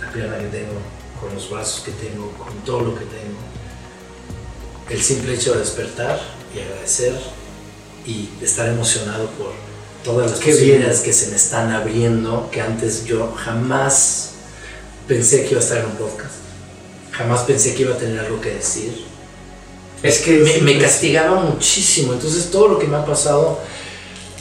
[0.00, 0.80] la pierna que tengo,
[1.20, 3.51] con los brazos que tengo, con todo lo que tengo.
[4.90, 6.20] El simple hecho de despertar
[6.54, 7.14] y agradecer
[8.06, 9.52] y estar emocionado por
[10.04, 11.04] todas las Qué posibilidades bien.
[11.04, 14.30] que se me están abriendo, que antes yo jamás
[15.06, 16.34] pensé que iba a estar en un podcast.
[17.12, 19.04] Jamás pensé que iba a tener algo que decir.
[20.02, 22.12] Es que Me, me castigaba muchísimo.
[22.12, 23.60] Entonces todo lo que me ha pasado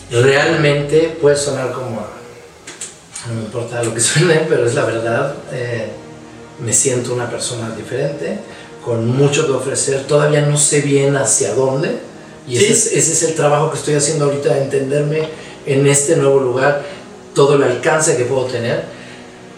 [0.09, 2.01] realmente puede sonar como...
[3.27, 5.35] No me importa lo que suene, pero es la verdad.
[5.51, 5.91] eh,
[6.59, 8.39] me siento una persona diferente,
[8.83, 10.05] con mucho que ofrecer.
[10.07, 11.99] Todavía no sé bien hacia dónde.
[12.47, 12.65] Y Sí.
[12.65, 15.27] ese, es, ese es el trabajo que estoy haciendo ahorita, de entenderme
[15.65, 16.83] en este nuevo lugar,
[17.35, 18.83] todo el alcance que puedo tener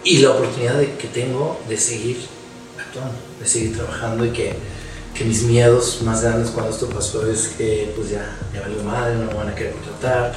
[0.03, 2.17] y la oportunidad de- que tengo de seguir
[2.77, 4.53] actuando, de seguir trabajando y que,
[5.17, 9.15] que mis miedos más grandes cuando esto pasó es que pues ya me valió madre,
[9.15, 10.33] no me van a querer contratar.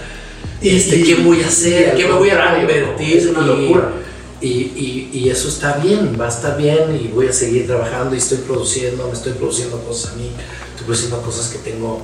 [0.62, 1.94] Y- este, ¿Qué voy a hacer?
[1.96, 3.16] ¿Qué me voy a convertir?
[3.18, 3.90] es una locura.
[3.90, 4.06] Y,
[4.42, 8.18] y- y eso está bien, va a estar bien y voy a seguir trabajando y
[8.18, 10.31] estoy produciendo, me estoy produciendo cosas a mí,
[10.70, 12.03] estoy produciendo cosas que tengo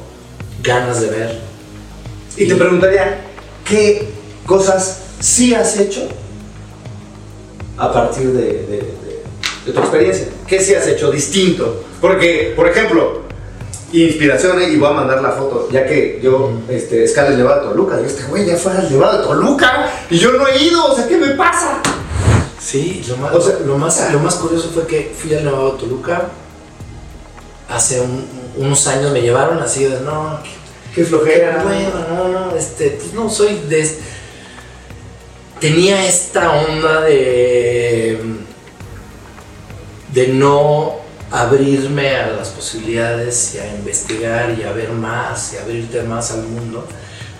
[0.62, 1.40] ganas de ver.
[2.36, 3.20] Y te preguntaría,
[3.68, 4.08] ¿qué
[4.46, 6.08] cosas sí has hecho
[7.76, 9.22] a partir de, de- de-
[9.66, 10.26] de tu experiencia?
[10.46, 11.84] ¿Qué sí has hecho distinto?
[12.00, 13.22] Porque, por ejemplo,
[13.92, 14.70] inspiración, ¿eh?
[14.70, 18.08] y voy a mandar la foto, ya que yo, este, Escala elevado a Toluca, digo,
[18.08, 21.06] este güey ya fue al elevado de Toluca y yo no he ido, o sea,
[21.06, 21.82] ¿qué me pasa?
[22.72, 25.72] Sí, lo más, O sea, lo, más, lo más curioso fue que fui al Nevado
[25.72, 26.28] Toluca
[27.68, 28.24] hace un-
[28.56, 30.38] unos años, me llevaron así de, no,
[30.94, 31.62] Qué flojera.
[31.66, 33.90] hueva, no, no, este, pues no, soy de...
[35.60, 38.20] Tenía esta onda de...
[40.14, 40.96] de no
[41.30, 46.30] abrirme a las posibilidades y a investigar y a ver más y a abrirte más
[46.32, 46.86] al mundo.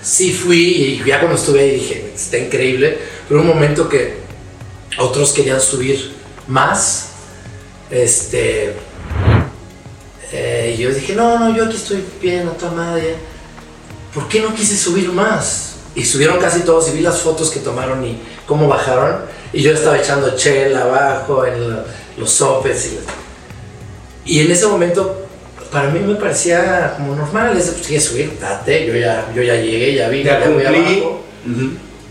[0.03, 0.59] Sí fui
[1.03, 4.22] y ya cuando estuve ahí dije, está increíble, pero un momento que
[4.98, 6.12] otros querían subir
[6.48, 7.09] más,
[7.90, 8.74] este,
[10.33, 13.16] eh, y yo dije, no, no, yo aquí estoy bien, a toda madre.
[14.14, 15.76] ¿Por qué no quise subir más?
[15.94, 19.16] Y subieron casi todos y vi las fotos que tomaron y cómo bajaron.
[19.52, 21.85] Y yo estaba echando chela abajo en lo-
[22.16, 22.92] los sopes.
[24.24, 25.26] Y, y en ese momento,
[25.70, 27.57] para mí me parecía como normal.
[27.59, 28.38] Es, pues, ¿quieres subir?
[28.40, 31.20] Date, yo ya, yo ya llegué, ya vine, Ya ya voy abajo.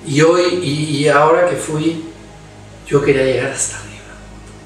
[0.05, 2.05] Y hoy, y, y ahora que fui,
[2.91, 3.91] yo quería llegar hasta arriba.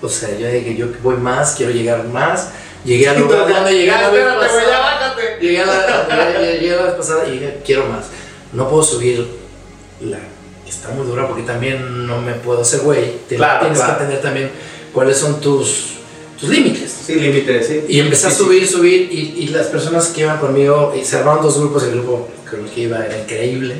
[0.02, 2.50] O sea, yo dije, yo voy más, quiero llegar más.
[2.84, 5.16] Llegué al lugar donde llegué la vez pasada.
[5.40, 6.08] Llegué, a la,
[6.40, 8.06] llegué- llegué la vez pasada y dije, quiero más.
[8.54, 9.28] No puedo subir
[10.02, 10.18] la
[10.64, 13.14] que está muy dura porque también no me puedo hacer güey.
[13.30, 13.98] Claro, Tienes claro.
[13.98, 14.52] que entender también
[14.94, 15.94] cuáles son tus,
[16.40, 16.92] tus límites.
[17.06, 17.86] Sí, límite, sí.
[17.88, 18.44] Y empecé a Sí, sí.
[18.44, 21.92] subir, subir, y, y las personas que iban conmigo, y se armaron dos grupos, el
[21.92, 23.76] grupo con el que iba era increíble,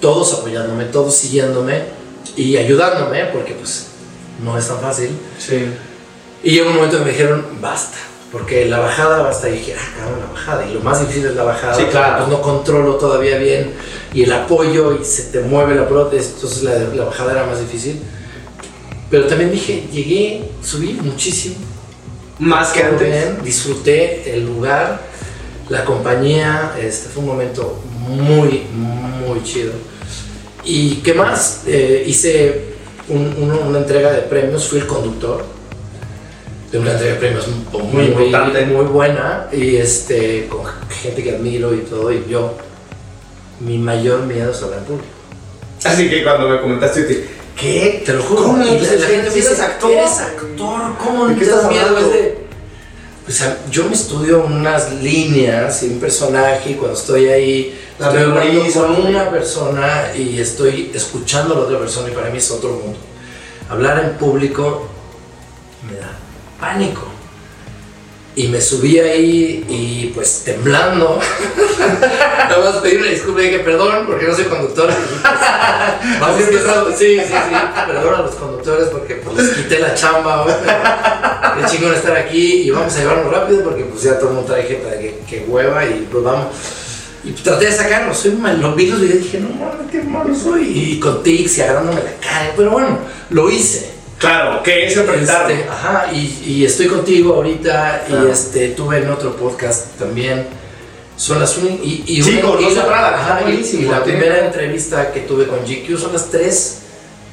[0.00, 1.82] todos apoyándome, todos siguiéndome
[2.42, 3.86] y ayudándome, porque pues
[4.44, 5.10] no es tan fácil.
[5.38, 5.66] Sí.
[6.42, 7.98] Y llegó un momento que me dijeron, basta,
[8.32, 11.34] porque la bajada basta, y dije, ah, cabrón, la bajada, y lo más difícil es
[11.34, 12.18] la bajada, Sí, claro.
[12.18, 13.74] pues no controlo todavía bien,
[14.14, 17.60] y el apoyo, y se te mueve la prótesis, entonces la, la bajada era más
[17.60, 18.00] difícil.
[19.10, 21.56] Pero también dije, llegué, subí muchísimo,
[22.38, 23.06] Más que antes.
[23.06, 25.02] bien, disfruté el lugar,
[25.68, 28.62] la compañía, este fue un momento muy,
[29.26, 29.72] muy chido.
[30.64, 31.62] ¿Y qué más?
[31.66, 32.64] Eh, hice
[33.08, 35.44] un- una entrega de premios, fui el conductor
[36.70, 38.64] de una entrega de premios muy, Muy importante.
[38.66, 40.60] muy buena y este, con
[41.02, 42.54] gente que admiro y todo, y yo,
[43.60, 45.08] mi mayor miedo es hablar en público.
[45.84, 47.24] Así que cuando me comentaste, dije,
[47.56, 48.02] ¿qué?
[48.04, 48.42] Te lo juro.
[48.44, 48.62] ¿Cómo?
[48.62, 49.90] Y la, la gente me dice, actor.
[49.90, 51.86] Eres actor, ¿cómo ¿De no te das miedo?
[51.86, 52.06] hablando?
[52.06, 52.39] Es de-
[53.30, 58.08] O sea, yo me estudio unas líneas y un personaje y cuando estoy ahí La
[58.08, 62.50] estoy hablando una persona y estoy escuchando a la otra persona y para mí es
[62.50, 62.98] otro mundo.
[63.68, 64.88] Hablar en público
[65.88, 66.10] me da
[66.58, 67.02] pánico.
[68.36, 71.18] Y me subí ahí y pues temblando.
[72.48, 74.88] Nada más pedí una disculpa y dije perdón porque no soy conductor.
[76.50, 77.56] Que estaba- sí, sí, sí.
[77.86, 80.46] Perdón a los conductores porque pues, les quité la chamba.
[81.58, 84.52] Qué chingón estar aquí y vamos a llevarnos rápido porque pues ya todo el mundo
[84.52, 86.46] trae gente de que, que hueva y pues vamos.
[87.24, 90.02] Y traté de sacarlo, soy mal, lo vi los videos y dije, no mames, qué
[90.02, 90.62] malo soy.
[90.94, 92.98] Y con tics y agarrándome la cara, pero bueno,
[93.30, 93.89] lo hice.
[94.20, 95.48] Claro, que es enfrentarlo.
[95.54, 98.28] Este, ajá, y, y estoy contigo ahorita Claro.
[98.28, 100.46] y este, tuve en otro podcast también.
[101.16, 101.84] Son las únicas.
[101.84, 105.60] Y, y, Sí, con y la, Prada, ajá, y- la primera entrevista que tuve con
[105.60, 106.78] GQ son las tres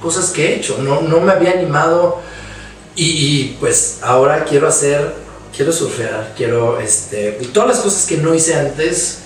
[0.01, 0.77] cosas que he hecho.
[0.81, 2.21] No, no me había animado
[2.95, 5.13] y, y, pues ahora quiero hacer,
[5.55, 9.19] quiero surfear, quiero, este, y todas las cosas que no hice antes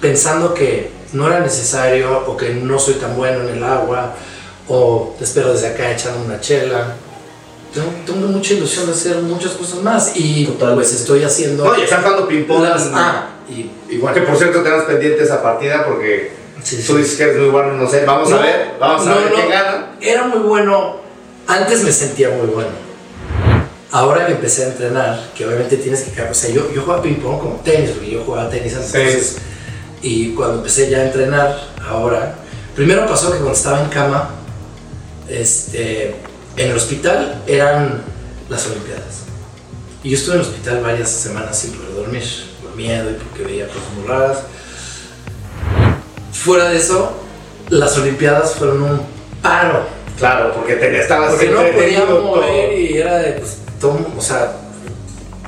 [0.00, 4.14] pensando que no era necesario o que no soy tan bueno en el agua
[4.68, 6.94] o te espero desde acá echando una chela.
[7.74, 10.74] Tengo, tengo mucha ilusión de hacer muchas cosas más y Totalmente.
[10.88, 12.62] pues estoy haciendo No, y están jugando ping-pong.
[12.62, 16.86] las- ah, y igual Que por cierto tenemos pendiente esa partida porque Sí, sí.
[16.86, 18.04] tú dices que eres muy bueno, no sé.
[18.04, 19.34] Vamos a No, ver, vamos a no, ver no.
[19.36, 19.86] quién gana.
[20.00, 20.96] Era muy bueno,
[21.46, 22.68] antes me sentía muy bueno.
[23.90, 27.02] Ahora que empecé a entrenar, que obviamente tienes que cambiar, o sea, yo, yo jugaba
[27.02, 28.98] ping pong como tenis, porque yo jugaba tenis antes, Sí.
[28.98, 29.36] entonces,
[30.02, 32.36] y cuando empecé ya a entrenar, ahora,
[32.74, 34.30] primero pasó que cuando estaba en cama,
[35.28, 36.14] este,
[36.56, 38.02] en el hospital eran
[38.48, 39.22] las Olimpiadas.
[40.04, 42.24] Y yo estuve en el hospital varias semanas sin poder dormir,
[42.62, 44.38] por miedo y porque veía cosas muy raras.
[46.32, 47.12] Fuera de eso,
[47.68, 49.00] las Olimpiadas fueron un
[49.40, 49.86] paro.
[50.18, 54.52] Claro, porque te estabas Porque no podía mover y era de, pues, todo, o sea,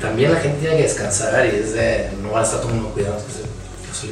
[0.00, 2.76] también la gente tiene que descansar y es de, no va a estar todo el
[2.76, 3.16] mundo cuidando.
[3.16, 3.43] Las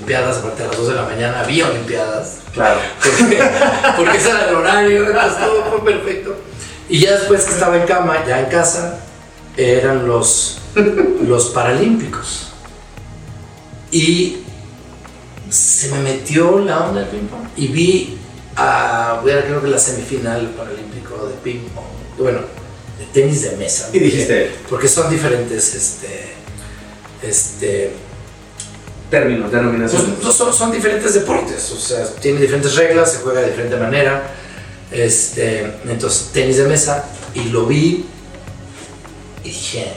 [0.02, 2.38] Olimpiadas, aparte a las 2 de la mañana había Olimpiadas.
[2.52, 2.80] Claro.
[3.02, 3.42] Porque,
[3.96, 6.36] porque ese era el horario, entonces todo fue perfecto.
[6.88, 8.98] Y ya después que estaba en cama, ya en casa,
[9.56, 10.58] eran los,
[11.26, 12.52] los Paralímpicos.
[13.92, 14.38] Y
[15.48, 18.18] se me metió la onda del ping pong y vi
[18.56, 21.84] a, era creo que la semifinal paralímpico de ping pong
[22.18, 22.40] bueno,
[22.98, 23.90] de tenis de mesa.
[23.92, 26.32] Y dijiste Porque son diferentes, este,
[27.22, 27.92] este,
[29.12, 30.09] términos, pues, denominaciones.
[30.25, 34.22] no, son, son diferentes deportes, o sea, tiene diferentes reglas, se juega de diferente manera.
[34.90, 38.07] Este, entonces, tenis de mesa, y lo vi
[39.44, 39.92] y dije,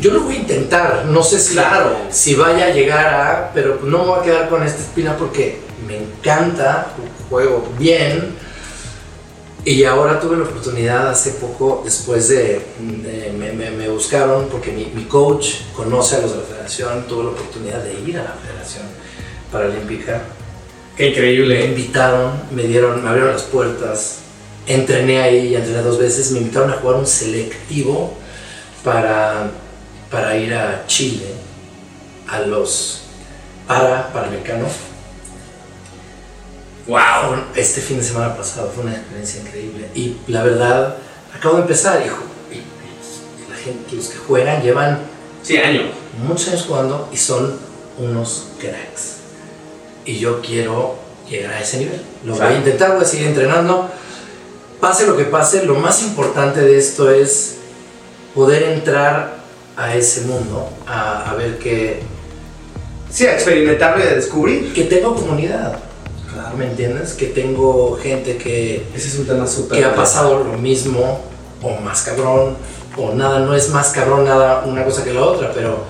[0.00, 1.96] yo lo voy a intentar, no sé si, Claro.
[2.10, 5.60] si vaya a llegar a, pero no me voy a quedar con esta espina porque
[5.86, 6.92] me encanta,
[7.28, 8.34] juego bien.
[9.66, 14.70] Y ahora tuve la oportunidad hace poco, después de, de- me, me- me buscaron, porque
[14.72, 18.24] mi, mi coach conoce a los de la federación, tuve la oportunidad de ir a
[18.24, 18.82] la federación
[19.50, 20.22] paralímpica.
[20.96, 21.64] Qué Me increíble.
[21.64, 24.18] invitaron, me dieron, me abrieron las puertas,
[24.66, 28.12] entrené ahí, entrené dos veces, me invitaron a jugar un selectivo
[28.84, 29.50] para,
[30.10, 31.24] para ir a Chile,
[32.28, 33.00] a los
[33.66, 34.72] para Panamericanos.
[36.86, 37.44] Wow.
[37.54, 39.88] Este fin de semana pasado fue una experiencia increíble.
[39.94, 40.96] Y la verdad,
[41.34, 42.22] acabo de empezar, hijo.
[42.52, 44.98] Y, y la gente, los que juegan llevan
[45.42, 45.82] Sí, año.
[46.26, 47.58] muchos años jugando y son
[47.98, 49.16] unos cracks.
[50.04, 50.96] Y yo quiero
[51.28, 52.00] llegar a ese nivel.
[52.24, 53.90] Lo voy a intentar, voy a seguir entrenando.
[54.80, 57.56] Pase lo que pase, lo más importante de esto es
[58.34, 59.36] poder entrar
[59.76, 62.02] a ese mundo, a, a ver que,
[63.10, 64.72] Sí, a experimentarlo y a descubrir.
[64.74, 65.78] que tengo comunidad.
[66.56, 67.12] ¿Me entiendes?
[67.14, 69.78] Que tengo gente que, Ese es un tema súper.
[69.78, 71.20] que ha pasado lo mismo
[71.62, 72.56] o más cabrón
[72.96, 75.84] o nada, no es más cabrón nada una cosa que la otra, pero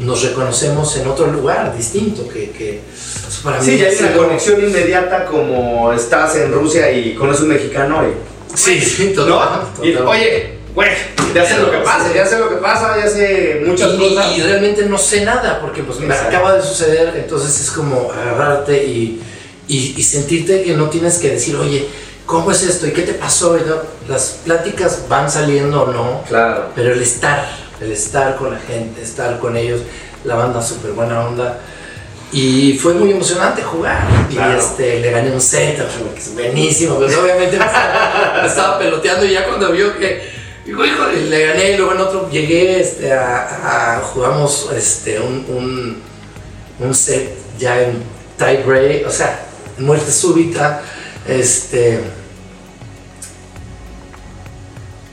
[0.00, 2.80] nos reconocemos en otro lugar distinto que, que
[3.28, 7.14] eso para mí Sí, ya ha hay una conexión inmediata como estás en Rusia y
[7.14, 8.56] conoces un mexicano y.
[8.56, 9.24] Sí, sí, ¿No?
[9.24, 10.90] total, Y, oye, güey,
[11.34, 14.36] ya sé lo que pasa, ya sé lo que pasa, ya sé muchas y, cosas.
[14.36, 16.36] y realmente no sé nada porque pues me Exacto.
[16.36, 19.20] acaba de suceder, entonces es como agarrarte y,
[19.68, 21.86] y, y sentirte que no tienes que decir, oye,
[22.26, 22.86] ¿cómo es esto?
[22.86, 23.56] ¿Y qué te pasó?
[23.56, 23.76] Y no,
[24.08, 26.70] las pláticas van saliendo o no, Claro.
[26.74, 27.46] Pero el estar,
[27.80, 29.80] el estar con la gente, estar con ellos,
[30.24, 31.60] la banda súper buena onda.
[32.32, 34.06] Y fue muy emocionante jugar.
[34.30, 34.54] Claro.
[34.54, 36.96] Y este, le gané un set, que es buenísimo.
[36.96, 40.30] Pues obviamente me estaba, me estaba peloteando y ya cuando vio que,
[40.66, 45.44] digo, híjole, le gané y luego en otro llegué este, a, a- jugamos este, un,
[45.48, 46.02] un,
[46.80, 48.02] un set ya en
[48.36, 49.46] tie break, o sea,
[49.78, 50.82] muerte súbita.
[51.26, 52.00] Este,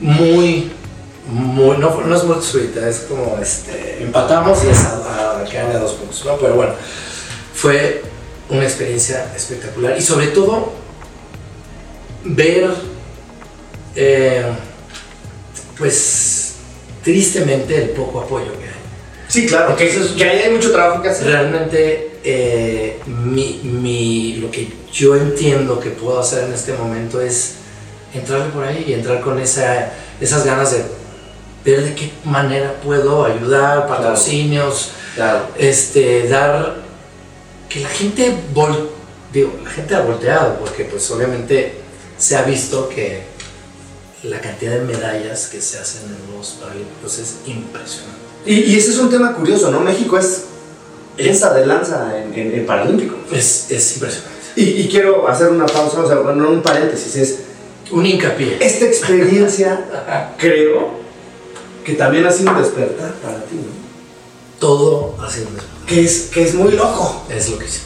[0.00, 0.70] muy,
[1.28, 5.76] muy, no, no es muerte súbita, es como, este, empatamos y es a, a quedarle
[5.76, 6.36] a dos puntos, ¿no?
[6.38, 6.72] Pero bueno,
[7.54, 8.02] fue
[8.48, 10.72] una experiencia espectacular y sobre todo
[12.24, 12.70] ver,
[13.94, 14.44] eh,
[15.78, 16.54] pues,
[17.04, 18.72] tristemente el poco apoyo que hay.
[19.28, 19.74] Sí, claro.
[19.76, 21.26] Que, Entonces- que ahí hay mucho trabajo que hacer.
[21.28, 27.54] Realmente eh, mi, mi- lo que yo entiendo que puedo hacer en este momento es
[28.14, 30.84] entrarle por ahí y entrar con esa, esas ganas de
[31.64, 35.46] ver de qué manera puedo ayudar, patrocinios, Claro.
[35.58, 36.76] este, dar
[37.68, 38.90] que la gente vol,
[39.32, 41.74] digo, la gente ha volteado porque pues obviamente
[42.18, 43.22] se ha visto que
[44.24, 48.20] la cantidad de medallas que se hacen en los Paralímpicos es impresionante.
[48.46, 49.80] Y, y ese es un tema curioso, ¿no?
[49.80, 50.44] México es
[51.16, 53.16] esa de lanza en, en, en Paralímpico.
[53.32, 54.32] Es, es impresionante.
[54.56, 57.16] Y, y quiero hacer una pausa, o sea, bueno, un paréntesis.
[57.16, 57.38] Es,
[57.90, 58.56] Un hincapié.
[58.60, 60.90] esta experiencia, creo,
[61.84, 63.82] que también ha sido un despertar para ti, ¿no?
[64.58, 65.66] Todo haciendo eso.
[65.86, 67.24] Que es, que es muy loco.
[67.28, 67.80] Es lo que hice.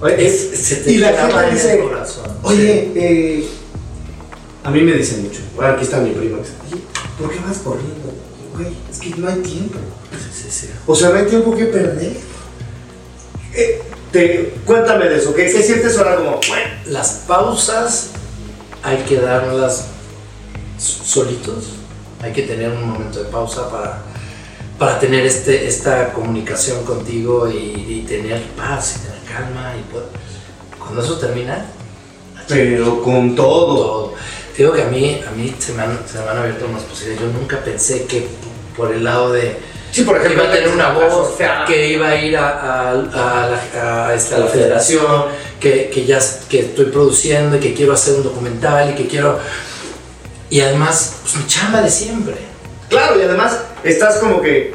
[0.00, 1.82] Oye, Es- se te y la gente en dice,
[2.42, 3.48] oye, eh,
[4.64, 5.40] a mí me dicen mucho.
[5.54, 6.82] Bueno, aquí está mi dice, Oye,
[7.18, 8.12] ¿por qué vas corriendo?
[8.54, 9.78] Güey, es que no hay tiempo.
[10.12, 10.66] Sí, sí, sí.
[10.86, 12.16] O sea, no hay tiempo que perder.
[13.56, 15.34] Eh, te, cuéntame de eso.
[15.34, 18.10] ¿Qué, qué sientes ahora como, bueno, Las pausas
[18.82, 19.86] hay que darlas
[20.78, 21.64] solitos.
[22.22, 24.02] Hay que tener un momento de pausa para,
[24.78, 29.74] para tener este, esta comunicación contigo y, y tener paz y tener calma.
[29.78, 30.08] Y poder-
[30.78, 31.66] cuando eso termina,
[32.48, 33.76] pero con todo?
[33.76, 34.14] todo.
[34.56, 36.82] Te digo que a mí, a mí se, me han, se me han abierto más
[36.84, 37.32] posibilidades.
[37.32, 38.26] Yo nunca pensé que
[38.76, 39.58] por el lado de
[39.96, 41.64] Sí, por que ejemplo, iba a tener una voz, surfear.
[41.66, 45.24] que iba a ir a, a- a la, a federación,
[45.58, 46.18] que, que ya
[46.50, 49.38] que estoy produciendo y que quiero hacer un documental y que quiero...
[50.50, 52.34] Y además, pues mi chamba de siempre.
[52.90, 54.74] Claro, y además estás como que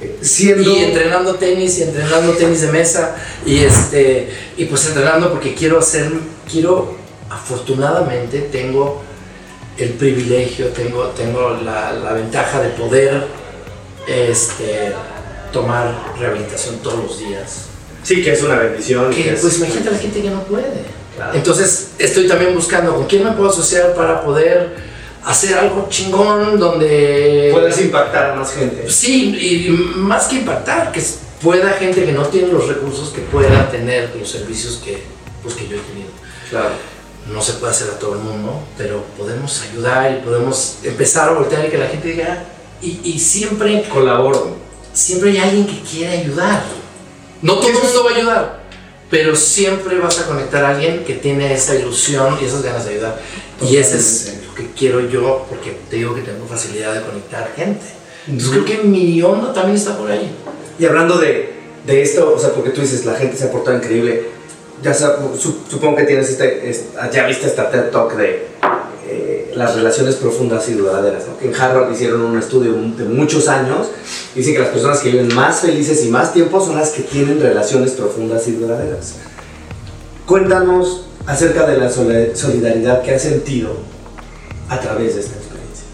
[0.00, 0.68] eh, siendo.
[0.68, 3.14] Y entrenando tenis y entrenando tenis de mesa
[3.46, 6.10] y este y pues entrenando porque quiero hacer
[6.50, 6.96] quiero
[7.30, 9.00] afortunadamente tengo
[9.78, 13.37] el privilegio tengo tengo la, la ventaja de poder
[14.08, 14.92] este
[15.52, 17.64] tomar rehabilitación todos los días
[18.02, 19.10] Sí, que es una bendición.
[19.10, 21.32] que que es- pues imagínate a la gente que no puede Claro.
[21.34, 24.76] entonces estoy también buscando con quién me puedo asociar para poder
[25.24, 27.50] hacer algo chingón donde...
[27.52, 28.88] Puedes impactar a más gente.
[28.90, 31.02] Sí, y más que impactar, que
[31.42, 35.02] pueda gente que no tiene los recursos que pueda tener los servicios que,
[35.42, 36.08] pues, que yo he tenido.
[36.48, 36.70] Claro.
[37.30, 41.32] No se puede hacer a todo el mundo, pero podemos ayudar y podemos empezar a
[41.32, 42.44] voltear y que la gente diga,
[42.82, 44.56] y, y siempre, Colaboro.
[44.92, 46.62] siempre hay alguien que quiere ayudar.
[47.42, 48.60] No todo el mundo va a ayudar,
[49.10, 52.92] pero siempre vas a conectar a alguien que tiene esa ilusión y esas ganas de
[52.94, 53.20] ayudar.
[53.62, 57.52] Y ese es lo que quiero yo, porque te digo que tengo facilidad de conectar
[57.56, 57.84] gente.
[58.26, 60.30] Entonces creo que mi onda también está por ahí.
[60.78, 61.54] Y hablando de,
[61.86, 64.28] de esto, o sea, porque tú dices, la gente se ha portado increíble.
[64.82, 68.46] Ya sab- su- supongo que tienes este, es- ya viste esta TED Talk de
[69.58, 71.36] las relaciones profundas y duraderas, ¿no?
[71.36, 73.88] Que en Harvard hicieron un estudio de muchos años.
[74.34, 77.40] Dicen que las personas que viven más felices y más tiempo son las que tienen
[77.40, 79.14] relaciones profundas y duraderas.
[80.26, 83.72] Cuéntanos acerca de la solidaridad que has sentido
[84.68, 85.84] a través de esta experiencia.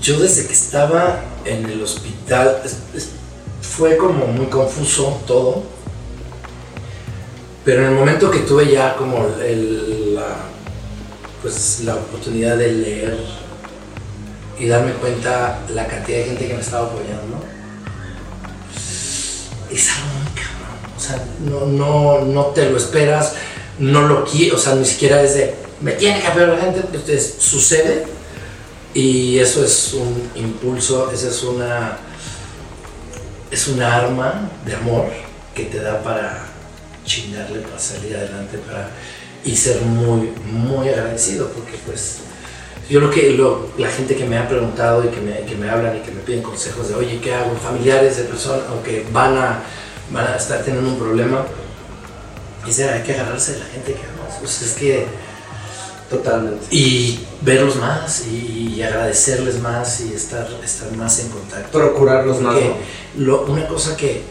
[0.00, 2.62] Yo desde que estaba en el hospital,
[3.60, 5.62] fue como muy confuso todo,
[7.64, 10.36] pero en el momento que tuve ya como la,
[11.40, 13.18] pues, la oportunidad de leer
[14.58, 17.42] y darme cuenta la cantidad de gente que me estaba apoyando,
[19.70, 20.94] es algo muy cabrón.
[20.96, 23.34] O sea, no, no, no te lo esperas,
[23.78, 26.80] no lo quieres, o sea, ni siquiera es de, me tiene que apoyar la gente,
[26.80, 28.04] entonces sucede
[28.92, 31.96] y eso es un impulso, esa es una,
[33.50, 35.06] es una arma de amor
[35.54, 36.53] que te da para
[37.04, 38.90] chingarle, para salir adelante, para,
[39.44, 42.18] y ser muy, muy agradecido, porque pues
[42.88, 45.68] yo lo que lo- la gente que me ha preguntado y que me, que me
[45.70, 47.54] hablan y que me piden consejos de, oye, ¿qué hago?
[47.56, 49.62] Familiares de personas, aunque van a,
[50.12, 51.44] van a estar teniendo un problema,
[52.66, 54.36] dice, hay que agarrarse de la gente que amas.
[54.40, 55.06] Pues es que
[56.10, 56.64] Totalmente.
[56.70, 61.78] y verlos más y, y agradecerles más y estar, estar más en contacto.
[61.78, 62.54] Procurarlos más.
[62.54, 62.76] ¿no?
[63.24, 64.22] lo- una cosa que,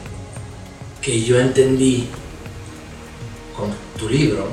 [1.01, 2.07] que yo entendí
[3.55, 4.47] con tu libro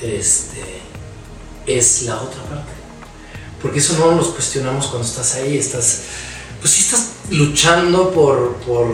[0.00, 0.62] este,
[1.66, 2.72] es la otra parte.
[3.60, 6.02] Porque eso no nos cuestionamos cuando estás ahí, estás,
[6.60, 8.88] pues sí estás luchando por, por,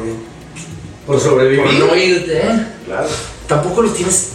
[1.06, 1.64] Por sobrevivir.
[1.64, 2.66] por no irte, ¿eh?
[2.84, 3.08] Claro.
[3.46, 4.28] tampoco lo tienes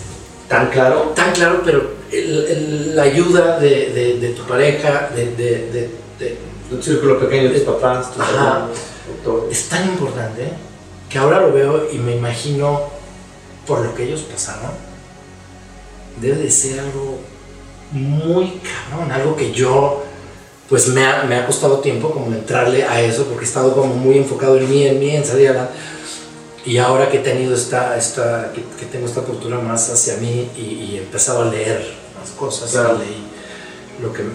[0.48, 1.14] ¿Tan claro?
[1.16, 6.04] tan claro, pero el- el- la ayuda de, de- de tu pareja, de, de- de-
[6.72, 8.32] Un círculo pequeño de tus papás, tus Ajá.
[8.32, 8.78] hermanos,
[9.52, 10.50] es tan importante
[11.10, 12.82] que ahora lo veo y me imagino
[13.68, 14.72] por lo que ellos pasaron,
[16.22, 17.20] debe de ser algo
[17.92, 18.60] muy
[18.90, 20.04] cabrón, algo que yo
[20.70, 23.94] pues me ha, me ha costado tiempo como entrarle a eso porque he estado como
[23.96, 25.74] muy enfocado en mí, en mí, en salir adelante.
[26.66, 30.50] Y ahora que he tenido esta, esta que, que tengo esta postura más hacia mí
[30.58, 32.98] y, y he empezado a leer más cosas, Claro.
[32.98, 33.28] leí
[34.02, 34.28] lo que, el,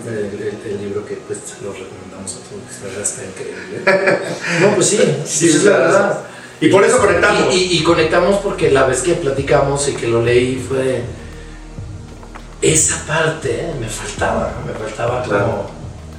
[0.67, 4.19] el- el libro que pues lo recomendamos a todos, que la verdad está increíble.
[4.61, 6.21] No, pues sí, Sí, es la verdad.
[6.61, 7.55] Y por eso conectamos.
[7.55, 11.03] Y, y- y conectamos porque la vez que platicamos y que lo leí fue
[12.63, 13.73] esa parte, ¿eh?
[13.81, 15.45] me faltaba, me faltaba Claro.
[15.47, 15.71] como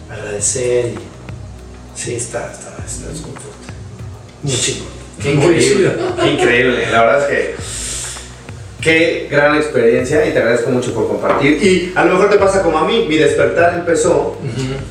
[0.10, 3.74] agradecer y sí, está, está, está, es muy fuerte.
[4.44, 4.86] Muy chico.
[5.22, 5.92] Qué increíble.
[6.22, 6.92] Qué increíble.
[6.92, 7.56] La verdad es que.
[8.82, 11.62] Qué gran experiencia y te agradezco mucho por compartir.
[11.62, 13.06] Y a lo mejor te pasa como a mí.
[13.10, 14.38] Mi despertar empezó,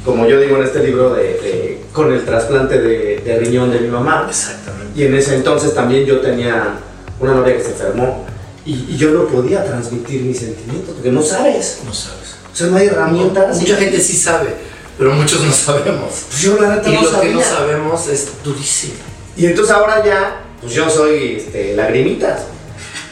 [0.04, 3.80] como yo digo en este libro, de, de- con el trasplante de, de riñón de
[3.80, 4.26] mi mamá.
[4.28, 4.87] Exactamente.
[4.98, 6.80] Y en ese entonces también yo tenía
[7.20, 8.26] una novia que se enfermó.
[8.66, 11.82] Y, y yo no podía transmitir mis sentimientos porque no sabes.
[11.86, 12.34] No sabes.
[12.52, 13.60] O sea, no hay herramientas.
[13.60, 14.56] Mucha gente sí sabe,
[14.98, 16.24] pero muchos no sabemos.
[16.28, 17.32] Pues yo la neta Y no lo que sabía.
[17.32, 18.94] no sabemos es durísimo.
[19.36, 22.40] Y entonces ahora ya, pues yo soy este, lagrimitas.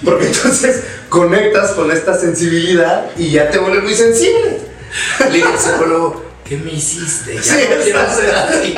[0.04, 4.58] Porque entonces conectas con esta sensibilidad y ya te vuelves muy sensible.
[5.20, 7.34] Le dije al psicólogo, ¿qué me hiciste?
[7.36, 8.74] Ya Sí, no quiero así.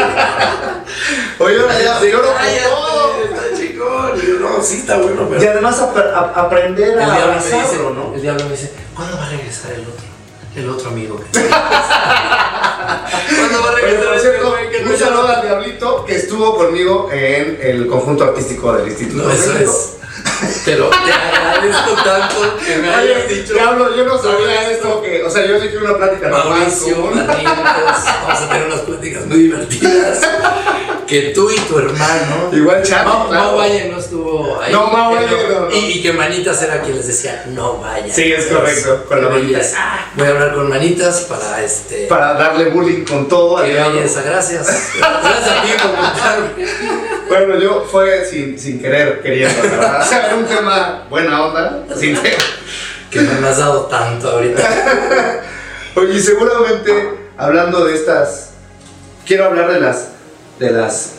[1.39, 3.25] Oye, ahora ya lloro por todo.
[3.25, 4.13] Está chingón.
[4.23, 5.43] Y yo, no, sí está bueno, pero...
[5.43, 8.15] Y además ap- ap- aprender El a abrazarlo, ¿no?
[8.15, 10.07] el diablo me dice, ¿cuándo va a regresar el otro?
[10.57, 11.57] El otro amigo que ¿Cuándo
[13.63, 17.87] va a regresar ese cierto, que un saludo al Diablito que estuvo conmigo en el
[17.87, 19.98] conjunto artístico del Instituto No, eso es.
[20.65, 23.55] Pero te agradezco tanto que me hayas dicho.
[23.55, 27.11] Diablo, yo no sabía esto que, o sea, yo dije una plática Mauricio.
[27.11, 30.21] Barrientos, vamos a tener unas pláticas muy divertidas.
[31.07, 32.51] Que tú y tu hermano.
[32.53, 33.57] Igual Charlie, Mau, claro.
[33.57, 34.71] Valle no estuvo ahí.
[34.71, 35.75] No, Mau Que Valle no, no.
[35.75, 38.13] Y, y que Manitas era quien les decía, no vaya.
[38.13, 39.75] Sí, es correcto, con la Manitas.
[40.17, 42.07] Voy a hablar con Manitas para este.
[42.09, 44.67] Para darle bullying con todo Que belleza, gracias.
[44.99, 46.67] Gracias a ti por contarme.
[47.29, 50.08] Bueno, yo fue sin, sin querer, queriendo, la verdad.
[50.11, 52.37] Era un tema buena onda, sin que...
[53.11, 54.63] que me has dado tanto ahorita.
[55.97, 58.51] Oye, seguramente hablando de estas,
[59.27, 60.09] quiero hablar de las,
[60.59, 61.13] de las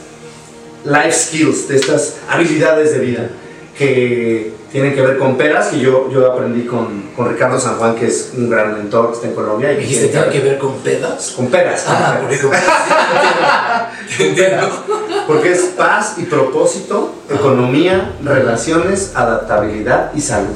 [0.86, 3.30] life skills, de estas habilidades de vida
[3.78, 7.96] que tienen que ver con peras, que yo, yo aprendí con, con Ricardo San Juan,
[7.96, 9.72] que es un gran mentor que está en Colombia.
[9.72, 11.32] Y dijiste, ¿tiene que ver con pedas?
[11.36, 11.84] Con peras.
[11.84, 12.42] con Ah, peras.
[12.42, 14.26] porque.
[14.26, 14.66] Con peras.
[15.30, 20.56] Porque es paz y propósito, economía, relaciones, adaptabilidad y salud.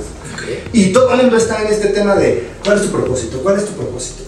[0.74, 3.38] Y todo el mundo está en este tema de ¿cuál es tu propósito?
[3.44, 4.24] ¿Cuál es tu propósito?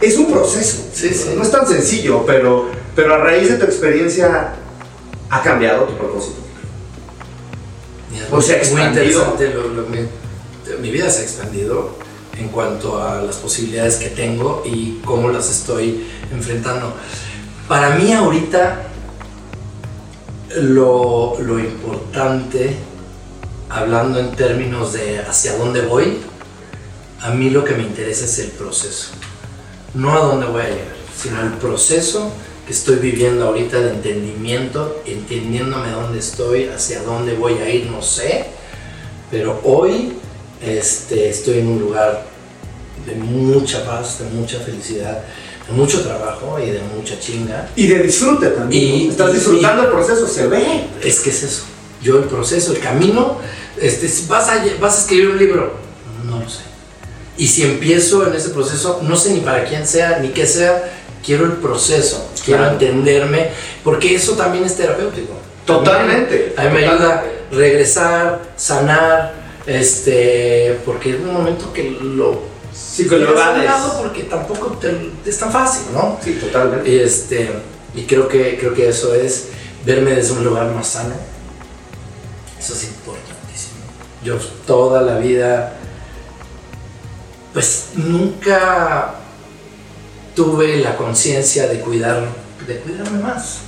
[0.00, 0.78] Es un proceso.
[0.94, 1.34] Sí, sí.
[1.36, 4.54] No es tan sencillo, pero, pero a raíz de tu experiencia
[5.28, 6.36] ha cambiado tu propósito.
[8.32, 9.04] O sea, muy expandido.
[9.04, 9.48] interesante.
[9.54, 9.98] lo- lo- mi,
[10.80, 11.90] mi vida se ha expandido
[12.38, 16.94] en cuanto a las posibilidades que tengo y cómo las estoy enfrentando.
[17.68, 18.86] Para mí ahorita
[20.56, 22.76] lo, lo importante,
[23.68, 26.18] hablando en términos de hacia dónde voy,
[27.20, 29.10] a mí lo que me interesa es el proceso.
[29.94, 32.32] No a dónde voy a llegar, sino el proceso
[32.66, 38.02] que estoy viviendo ahorita de entendimiento, entendiéndome dónde estoy, hacia dónde voy a ir, no
[38.02, 38.46] sé.
[39.30, 40.14] Pero hoy
[40.62, 42.26] este, estoy en un lugar
[43.06, 45.24] de mucha paz, de mucha felicidad,
[45.70, 47.68] de mucho trabajo y de mucha chinga.
[47.76, 48.82] Y de disfrute también.
[48.94, 49.10] Y- ¿no?
[49.12, 50.84] Estás y- disfrutando el proceso, se ve.
[51.02, 51.62] Es que es eso.
[52.02, 53.38] Yo el proceso, el camino,
[53.80, 55.74] este, vas, a, vas a escribir un libro,
[56.24, 56.60] no lo sé.
[57.36, 60.92] Y si empiezo en ese proceso, no sé ni para quién sea, ni qué sea,
[61.24, 62.72] quiero el proceso, quiero Claro.
[62.74, 63.50] entenderme,
[63.84, 65.34] porque eso también es terapéutico.
[65.66, 66.54] Totalmente.
[66.56, 67.40] A mí me ayuda a Totalmente.
[67.52, 69.34] regresar, sanar,
[69.66, 72.49] este, porque es un momento que lo
[73.32, 73.64] Evades.
[73.64, 76.18] lado porque tampoco te- es tan fácil, ¿no?
[76.22, 76.88] Sí, totalmente.
[76.90, 77.50] Y, este,
[77.94, 79.46] y creo, que, creo que eso es
[79.84, 81.14] verme desde un lugar más sano.
[82.58, 83.80] Eso es importantísimo.
[84.24, 85.74] Yo toda la vida,
[87.52, 89.14] pues nunca
[90.34, 92.24] tuve la conciencia de cuidar,
[92.66, 93.58] de cuidarme más.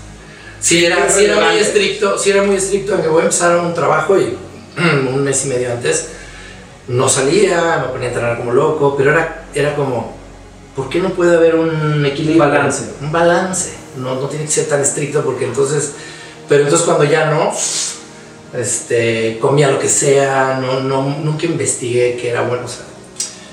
[0.61, 3.57] Si era, si era muy estricto, si era muy estricto en que voy a empezar
[3.59, 4.37] un trabajo y
[4.79, 6.07] un mes y medio antes
[6.89, 10.15] no salía, me ponía a entrenar como loco, pero era, era como,
[10.75, 12.43] ¿por qué no puede haber un equilibrio?
[12.43, 12.85] Un balance.
[13.01, 13.73] Un balance.
[13.97, 15.95] No, no tiene que ser tan estricto porque entonces,
[16.49, 17.53] pero entonces cuando ya no,
[18.59, 22.65] este, comía lo que sea, no, no, nunca investigué qué era bueno.
[22.65, 22.85] O sea,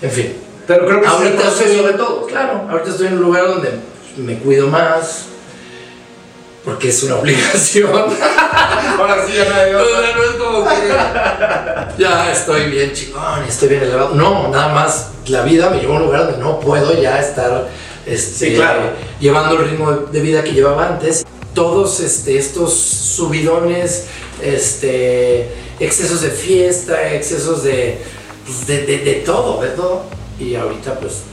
[0.01, 0.33] en fin.
[0.65, 2.25] Pero creo que Ahorita estoy, de todo.
[2.27, 3.71] claro, ahorita estoy en un lugar donde
[4.17, 5.25] me cuido más,
[6.69, 7.89] porque es una obligación.
[7.91, 13.69] Ahora sí, ya nadie O sea, no es como que ya estoy bien chingón, estoy
[13.69, 14.13] bien elevado.
[14.15, 17.67] No, nada más la vida me llevó a un lugar donde no puedo ya estar
[18.05, 18.91] este, Sí, claro.
[19.19, 21.25] llevando el ritmo de vida que llevaba antes.
[21.53, 24.05] Todos este, estos subidones,
[24.41, 25.49] este,
[25.79, 27.99] excesos de fiesta, excesos de,
[28.45, 30.03] pues, de, de- de todo, de todo.
[30.39, 31.23] Y ahorita pues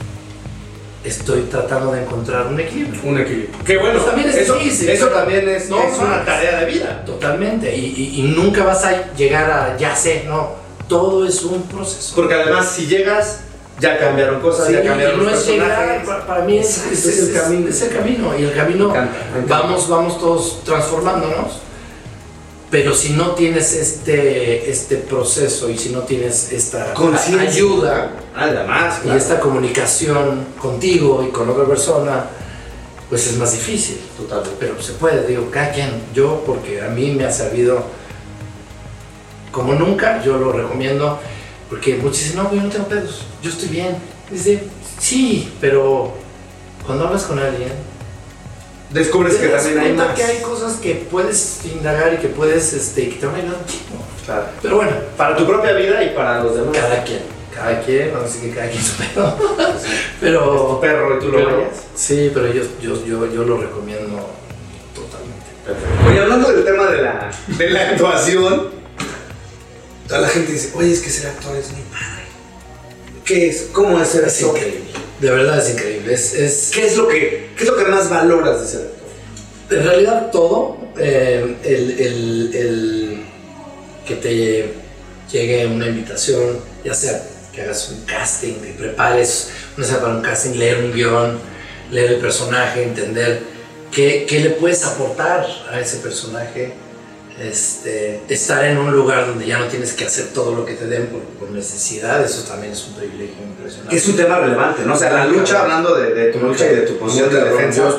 [1.07, 3.01] estoy tratando de encontrar un equilibrio.
[3.03, 3.49] Un equilibrio.
[3.65, 6.65] Que bueno, Pues también es eso, difícil, eso también es, No es una tarea de
[6.65, 7.03] vida.
[7.05, 7.75] Totalmente.
[7.75, 10.51] Y, y- y nunca vas a llegar a ya sé, no.
[10.87, 12.13] Todo es un proceso.
[12.15, 13.41] Porque además, si llegas,
[13.79, 16.07] ya cambiaron cosas, Sí, ya cambiaron y no los es llegar, personajes.
[16.07, 17.67] para, para mí es, es- es el camino.
[17.69, 18.39] es el camino.
[18.39, 19.59] Y el camino, encanta, encanta.
[19.59, 21.61] vamos, vamos todos transformándonos.
[22.69, 26.93] Pero si no tienes este, este proceso y si no tienes esta
[27.39, 29.17] ayuda y claro.
[29.17, 32.25] esta comunicación contigo y con otra persona,
[33.09, 33.99] pues es más difícil.
[34.17, 34.57] Totalmente.
[34.59, 37.85] pero se puede, digo, cada quien, yo porque a mí me ha servido
[39.51, 41.19] como nunca, yo lo recomiendo,
[41.69, 43.95] porque muchos dicen, no, yo no tengo pedos, yo estoy bien.
[44.29, 44.63] Dice,
[44.99, 46.13] sí, pero
[46.85, 47.71] cuando hablas con alguien,
[48.91, 50.15] Descubres que también hay más.
[50.15, 53.57] que hay cosas que puedes indagar y que puedes, este, que te van a ayudar.
[54.25, 54.45] Claro.
[54.61, 56.75] Pero bueno, Para tu propia vida y para los demás.
[56.77, 57.19] cada quien,
[57.53, 59.37] cada quien, no sé que cada quien su pedo,
[59.75, 59.83] Es
[60.21, 60.79] pero...
[60.79, 61.69] perro y tú lo vayas.
[61.95, 64.29] Sí, pero yo, yo, yo, yo lo recomiendo
[64.95, 66.07] totalmente.
[66.09, 68.69] Oye, hablando del tema de la, de la actuación,
[70.07, 72.23] toda la gente dice, oye, es que ser actor es muy padre.
[73.25, 73.67] ¿Qué es?
[73.73, 74.55] ¿Cómo es ser Es actor?
[74.57, 74.91] increíble.
[75.21, 76.13] De verdad es increíble.
[76.13, 79.77] Es, es- ¿Qué es lo que, qué es lo que más valoras de ser actor?
[79.79, 80.77] en realidad todo.
[80.99, 83.23] eh, el, el- el
[84.07, 84.73] que te
[85.31, 87.21] llegue una invitación, ya sea
[87.53, 91.39] que hagas un casting, que prepares una sea para un casting, leer un guion,
[91.91, 93.41] leer el personaje, entender
[93.91, 96.73] qué, qué le puedes aportar a ese personaje.
[97.39, 100.87] Este, estar en un lugar donde ya no tienes que hacer todo lo que te
[100.87, 103.95] den por, por necesidad, eso también es un privilegio impresionante.
[103.95, 104.95] Es un tema relevante, ¿no?
[104.95, 107.93] O sea, la lucha, hablando de, de tu lucha y de tu posición de defensa,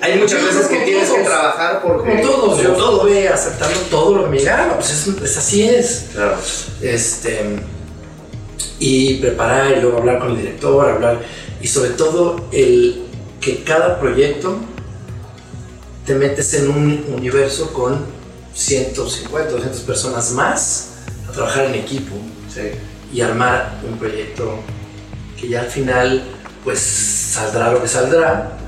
[0.00, 2.22] hay muchas veces que tienes que trabajar porque...
[2.22, 4.38] Como todos, yo estuve aceptando todo lo que me
[4.74, 6.06] pues es, es así es.
[6.14, 6.36] Claro.
[6.80, 7.40] Este,
[8.78, 11.20] y preparar y luego hablar con el director, hablar
[11.60, 13.02] y sobre todo el
[13.40, 14.56] que cada proyecto
[16.06, 18.17] te metes en un universo con
[18.58, 20.88] 150, 200 personas más
[21.28, 22.16] a trabajar en equipo
[23.12, 24.58] y armar un proyecto
[25.40, 26.24] que ya al final
[26.64, 28.58] pues saldrá lo que saldrá,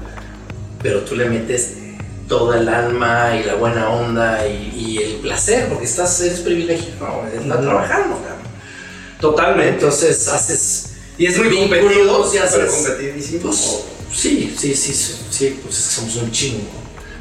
[0.80, 1.72] pero tú le metes
[2.28, 7.26] toda el alma y la buena onda y, y el placer, porque estás, eres privilegiado,
[7.26, 7.64] estás Ujú.
[7.64, 8.18] trabajando.
[9.20, 9.74] Totalmente.
[9.74, 10.86] Entonces haces
[11.18, 13.42] y es muy competido, y haces- competidísimo.
[13.42, 13.78] pues,
[14.14, 16.70] sí, sí, sí, sí, sí, pues somos un chingo.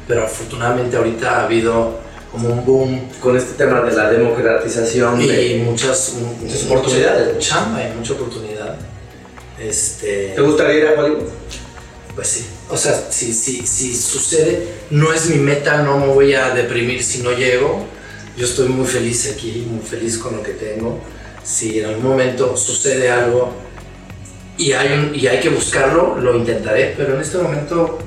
[0.06, 1.98] Pero afortunadamente ahorita ha habido
[2.32, 5.62] como un boom con este tema de la democratización y de...
[5.64, 7.38] muchas, Muchas oportunidades.
[7.38, 8.76] chamba y mucha oportunidad.
[9.58, 11.28] Este, ¿Te gustaría ir a Hollywood?
[12.14, 12.46] pues sí.
[12.68, 17.02] O sea, si, si, si sucede, no es mi meta, no me voy a deprimir
[17.02, 17.86] si no llego.
[18.36, 21.00] Yo estoy muy feliz aquí, muy feliz con lo que tengo.
[21.44, 23.52] Si en algún momento sucede algo
[24.58, 27.98] y hay, un- y hay que buscarlo, lo intentaré, pero en este momento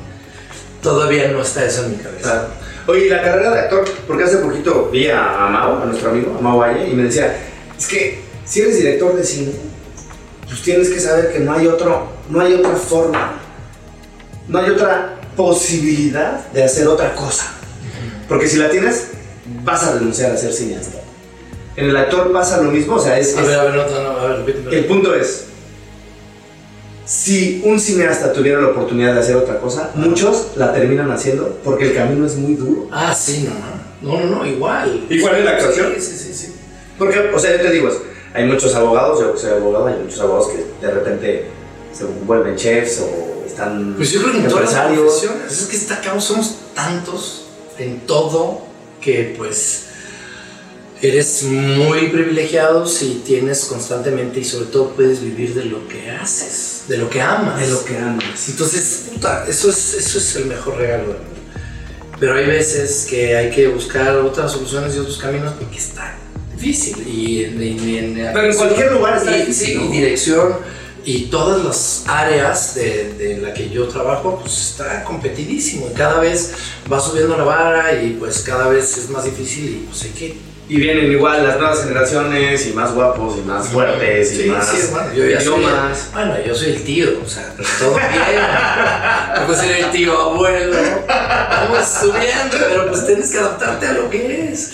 [0.81, 2.21] todavía no está eso en mi cabeza.
[2.21, 2.47] Claro.
[2.87, 6.09] Oye, ¿y la carrera de actor, porque hace poquito vi a, a Mau, a nuestro
[6.09, 7.35] amigo, a Mau Valle, y me decía,
[7.77, 9.53] es que si eres director de cine,
[10.47, 13.39] pues tienes que saber que no hay otro, no hay otra forma,
[14.47, 17.53] no hay otra posibilidad de hacer otra cosa.
[18.27, 19.07] Porque si la tienes,
[19.63, 20.99] vas a renunciar a ser cineasta.
[21.75, 24.09] En el actor pasa lo mismo, o sea, es, A ver, a ver, no, no,
[24.19, 24.75] a ver, repíteme.
[24.75, 25.45] el punto es,
[27.05, 31.89] si un cineasta tuviera la oportunidad de hacer otra cosa, muchos la terminan haciendo porque
[31.89, 32.87] el camino es muy duro.
[32.91, 33.47] Ah, sí,
[34.01, 35.05] no, no, no, no, igual.
[35.09, 35.93] ¿Igual en la actuación?
[35.97, 36.53] Sí, sí, sí, sí.
[36.97, 37.89] Porque, o sea, yo te digo,
[38.33, 41.45] hay muchos abogados, yo que soy abogado, hay muchos abogados que de repente
[41.91, 45.01] se vuelven chefs o están Pues yo creo que en todas las empresarios.
[45.19, 45.61] profesiones.
[45.61, 47.45] Es que está somos tantos
[47.77, 48.61] en todo
[49.01, 49.87] que pues
[51.07, 56.83] eres muy privilegiado si tienes constantemente y sobre todo puedes vivir de lo que haces,
[56.87, 57.59] de lo que amas.
[57.59, 58.47] de lo que amas.
[58.49, 61.07] Entonces, puta, eso es, eso es el mejor regalo.
[61.09, 61.29] del mundo.
[62.19, 66.15] Pero hay veces que hay que buscar otras soluciones y otros caminos porque está
[66.55, 67.05] difícil.
[67.07, 69.85] Y, en- Pero en cualquier lugar está y, difícil, ¿no?
[69.85, 70.53] y dirección
[71.05, 75.89] y todas las áreas de, de la que yo trabajo, pues está competidísimo.
[75.91, 76.51] Y cada vez
[76.89, 80.52] va subiendo la vara y pues cada vez es más difícil y pues hay que...
[80.69, 84.65] Y vienen igual las nuevas generaciones y más guapos y más fuertes y Sí, más
[84.65, 85.65] sí, hermano, yo ya soy,
[86.13, 89.45] bueno, yo soy el tío, o sea, todo bien.
[89.45, 90.77] Puedo ser el tío abuelo.
[91.05, 94.71] Vamos subiendo, pero pues tienes que adaptarte a lo que es.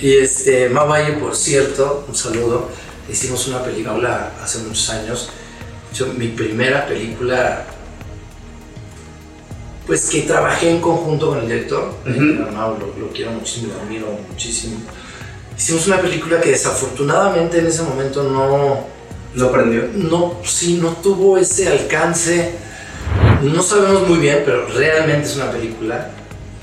[0.00, 2.68] Y este, Ma Valle, por cierto, un saludo.
[3.08, 5.30] Hicimos una película hace muchos años.
[5.94, 7.64] Yo, mi primera película,
[9.86, 11.94] pues que trabajé en conjunto con el director.
[12.04, 14.80] Lo, lo quiero muchísimo, lo admiro muchísimo.
[15.58, 18.86] Hicimos una película que desafortunadamente en ese momento no,
[19.34, 19.88] ¿Lo prendió?
[19.94, 22.52] no, sí, no tuvo ese alcance.
[23.42, 26.10] No sabemos muy bien, pero realmente es una película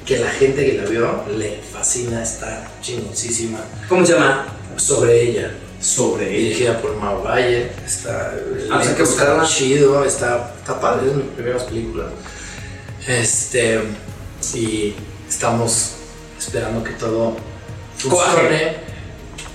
[0.05, 3.59] que la gente que la vio le fascina, está chingoncísima.
[3.89, 4.45] ¿Cómo se llama?
[4.77, 6.37] Sobre ella, Sobre ella.
[6.39, 8.31] dirigida por Mau Valle, está,
[8.71, 9.45] Ah, elenco que está buscarla.
[9.45, 12.07] chido, está, está padre, es de mis primeras películas.
[13.07, 13.81] Este,
[14.53, 14.93] y
[15.27, 15.91] estamos
[16.37, 17.35] esperando que todo
[17.97, 18.77] funcione,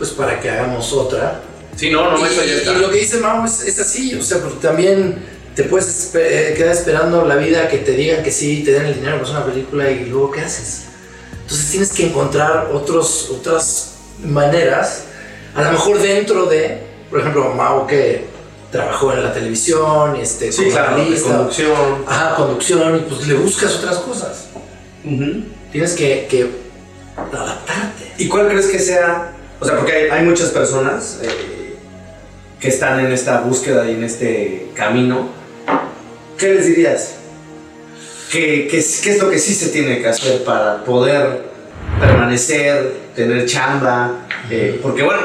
[0.01, 1.43] pues para que hagamos otra.
[1.77, 2.73] Sí, no, no, y, eso ya está.
[2.73, 5.23] y lo que dice Mau es, es así, o sea, porque también
[5.55, 8.87] te puedes espe- eh, quedar esperando la vida que te digan que sí, te den
[8.87, 10.85] el dinero para hacer una película y luego ¿qué haces?
[11.43, 15.03] Entonces tienes que encontrar otros, otras maneras,
[15.55, 16.79] a lo mejor dentro de,
[17.11, 18.25] por ejemplo, Mau que
[18.73, 22.05] trabajó en la televisión, este, Sí, como claro, analista, conducción.
[22.07, 24.45] ajá, conducción, y pues le buscas otras cosas.
[25.05, 25.45] Ujú.
[25.73, 26.49] Tienes que, que
[27.17, 28.13] adaptarte.
[28.19, 29.30] ¿Y cuál crees que sea?
[29.61, 31.29] O sea, porque hay, hay muchas personas eh,
[32.59, 35.29] que están en esta búsqueda y en este camino.
[36.39, 37.15] ¿Qué les dirías?
[38.33, 41.43] ¿Qué, qué, es- qué es lo que sí se tiene que hacer para poder
[42.01, 44.27] permanecer, tener chamba?
[44.51, 45.21] Eh, porque bueno,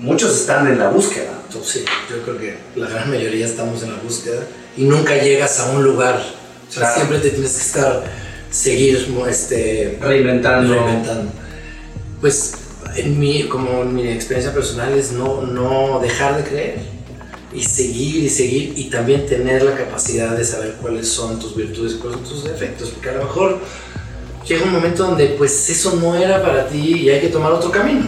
[0.00, 1.32] muchos están en la búsqueda.
[1.64, 4.42] Sí, yo creo que la gran mayoría estamos en la búsqueda
[4.76, 6.16] y nunca llegas a un lugar.
[6.68, 6.94] O sea, Claro.
[6.96, 8.04] siempre te tienes que estar,
[8.50, 10.74] seguir este, Reinventando.
[10.74, 11.30] reinventando.
[12.20, 12.52] Pues,
[12.96, 16.78] en mi, como en mi experiencia personal es no, no dejar de creer
[17.52, 21.94] y seguir y seguir y también tener la capacidad de saber cuáles son tus virtudes
[21.94, 23.58] y cuáles son tus defectos, porque a lo mejor
[24.46, 27.70] llega un momento donde pues eso no era para ti y hay que tomar otro
[27.70, 28.06] camino.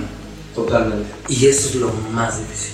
[0.55, 1.09] Totalmente.
[1.29, 2.73] Y eso es lo más difícil.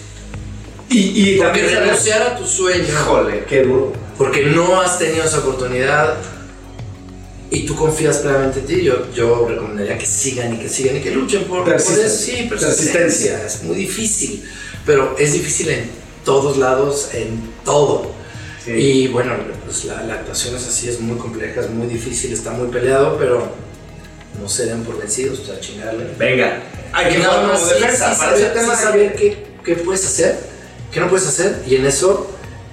[0.89, 3.93] Y, y también renunciar a tu sueño, Híjole, qué duro.
[4.17, 6.15] porque no has tenido esa oportunidad
[7.55, 11.01] y tú confías plenamente en ti, yo, yo recomendaría que sigan y que sigan y
[11.01, 12.17] que luchen por, por Persisten- eso.
[12.17, 13.45] Sí, persistencia.
[13.47, 14.45] Es muy difícil,
[14.85, 15.91] pero es difícil en
[16.25, 18.11] todos lados, en todo.
[18.65, 18.73] Sí.
[18.73, 19.35] Y bueno,
[19.65, 23.17] pues la, la actuación es así, es muy compleja, es muy difícil, está muy peleado,
[23.19, 23.47] pero
[24.41, 26.07] no se den por vencidos, o sea, chingarle.
[26.19, 26.63] Venga.
[26.93, 28.15] Hay que nada más sí, defensa.
[28.15, 30.39] sí para ese tema saber qué, qué puedes hacer,
[30.93, 32.31] qué no puedes hacer, y en eso,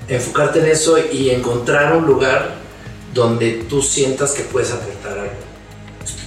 [0.08, 2.61] enfocarte en eso y encontrar un lugar
[3.14, 5.34] donde tú sientas que puedes aportar algo.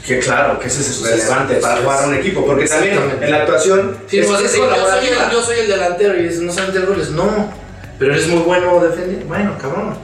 [0.06, 2.66] Que claro, que eso es Eso relevante es- para jugar es- a un equipo, porque
[2.66, 5.66] también en la actuación Sí, es, a es decir, yo, soy el, yo soy el
[5.68, 7.10] delantero y dices, no sabes meter goles.
[7.10, 7.50] No,
[7.98, 9.26] pero eres muy bueno defendiendo.
[9.26, 9.96] Bueno, cabrón.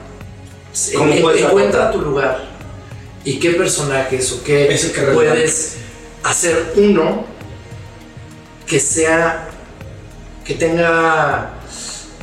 [0.97, 2.01] ¿Cómo En- puedes encuentra aportar?
[2.03, 2.43] tu lugar
[3.23, 5.75] y qué personajes o qué Eso que puedes
[6.23, 7.25] hacer uno
[8.65, 9.49] que sea,
[10.45, 11.51] que tenga,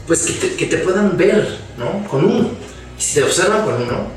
[0.07, 2.09] pues que te, que te puedan ver, ¿no?
[2.09, 2.51] Con uno.
[2.99, 4.09] Y si te observan con uno,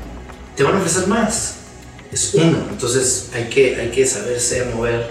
[0.56, 1.56] te van a ofrecer más.
[2.12, 2.58] Es uno.
[2.70, 5.08] Entonces hay que, hay que saberse mover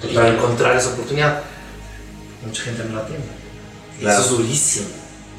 [0.00, 0.34] Total.
[0.34, 1.42] encontrar esa oportunidad.
[2.44, 3.24] Mucha gente no la tiene.
[4.00, 4.20] Claro.
[4.20, 4.86] Eso es durísimo.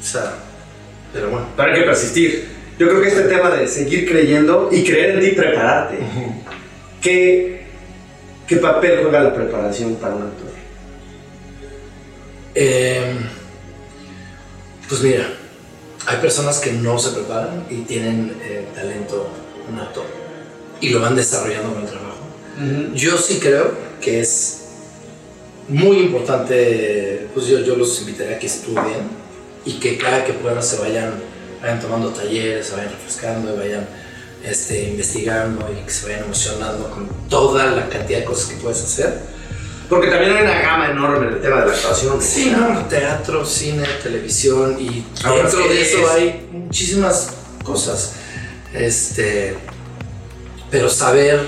[0.00, 0.34] O sea,
[1.12, 1.46] pero bueno.
[1.56, 2.48] Pero hay que persistir.
[2.78, 5.98] Yo creo que este tema de seguir creyendo y creer en ti y prepararte.
[7.00, 7.66] ¿Qué,
[8.48, 10.48] ¿Qué papel juega la preparación para un actor?
[12.56, 13.14] Eh,
[14.88, 15.28] pues mira,
[16.06, 19.28] hay personas que no se preparan y tienen eh, talento
[19.72, 20.04] nato
[20.80, 22.14] y lo van desarrollando con el trabajo.
[22.94, 24.60] Yo sí creo que es
[25.68, 29.08] muy importante, pues yo, yo los invitaría a que estudien
[29.64, 31.14] y que cada que puedan se vayan,
[31.62, 33.88] vayan tomando talleres, se vayan refrescando y vayan
[34.44, 38.82] este, investigando y que se vayan emocionando con toda la cantidad de cosas que puedes
[38.82, 39.34] hacer.
[39.88, 42.20] Porque también hay una gama enorme en el tema de la actuación.
[42.20, 45.88] Sí, no, teatro, cine, televisión y Ahora dentro de es.
[45.88, 47.30] eso hay muchísimas
[47.62, 48.14] cosas.
[48.74, 49.54] Este,
[50.70, 51.40] pero saber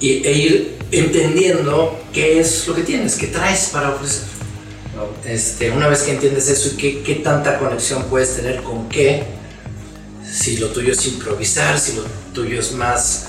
[0.00, 4.24] y, e ir entendiendo qué es lo que tienes, qué traes para ofrecer.
[5.24, 9.24] Este, una vez que entiendes eso y qué, qué tanta conexión puedes tener con qué,
[10.30, 12.02] si lo tuyo es improvisar, si lo
[12.32, 13.26] tuyo es más,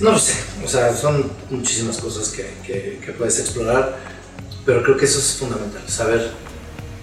[0.00, 0.34] no lo sé,
[0.64, 3.96] o sea, son muchísimas cosas que, que- que puedes explorar,
[4.66, 6.30] pero creo que eso es fundamental, saber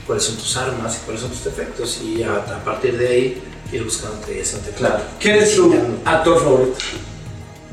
[0.06, 3.42] cuáles son tus armas y cuáles son tus defectos y a, a partir de ahí
[3.72, 5.04] ir buscándote y haciéndote claro.
[5.20, 5.74] ¿Quién es tu
[6.06, 6.78] actor favorito?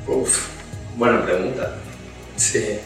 [0.07, 0.39] Uf,
[0.97, 1.77] Buena pregunta.
[2.37, 2.79] sí.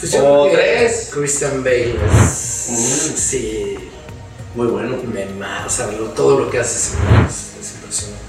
[0.00, 1.10] Pues O creo que tres.
[1.12, 3.16] Christian Bale es, Mm.
[3.16, 3.74] sí,
[4.56, 4.96] Muy bueno.
[5.12, 8.22] me mata, o sea, lo- todo lo que hace es, es- es impresionante.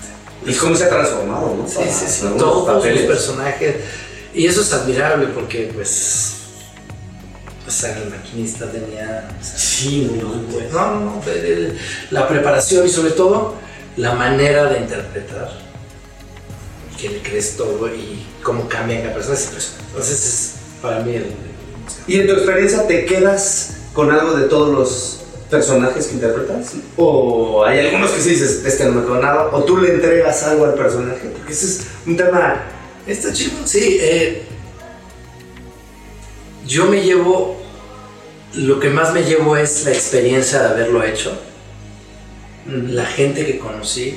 [0.46, 1.68] Y cómo se ha transformado, ¿no?
[1.68, 3.02] Sí, Para- sí, sí, todos papeles.
[3.02, 3.76] los personajes.
[4.36, 6.34] Y eso es admirable porque, pues,
[7.74, 9.30] sea, el maquinista tenía...
[9.40, 10.10] o sea, Sí,
[10.52, 10.70] bueno.
[10.72, 11.22] No, no,
[12.12, 13.56] la preparación y sobre todo
[13.98, 15.52] la manera de interpretar.
[17.00, 19.38] Que le crees todo y cómo cambia cada persona.
[19.38, 21.26] Entonces, es para mí el...
[22.08, 25.20] ¿Y en tu experiencia te quedas con algo de todos los
[25.50, 26.74] personajes que interpretas?
[26.98, 29.50] ¿O hay algunos que sí dices, este no me quedó nada?
[29.52, 31.30] ¿O tú le entregas algo al personaje?
[31.36, 32.64] Porque ese es un tema...
[33.06, 33.98] Está chido, sí.
[34.00, 34.44] eh,
[36.66, 37.62] yo me llevo,
[38.56, 41.32] lo que más me llevo es la experiencia de haberlo hecho,
[42.68, 44.16] la gente que conocí,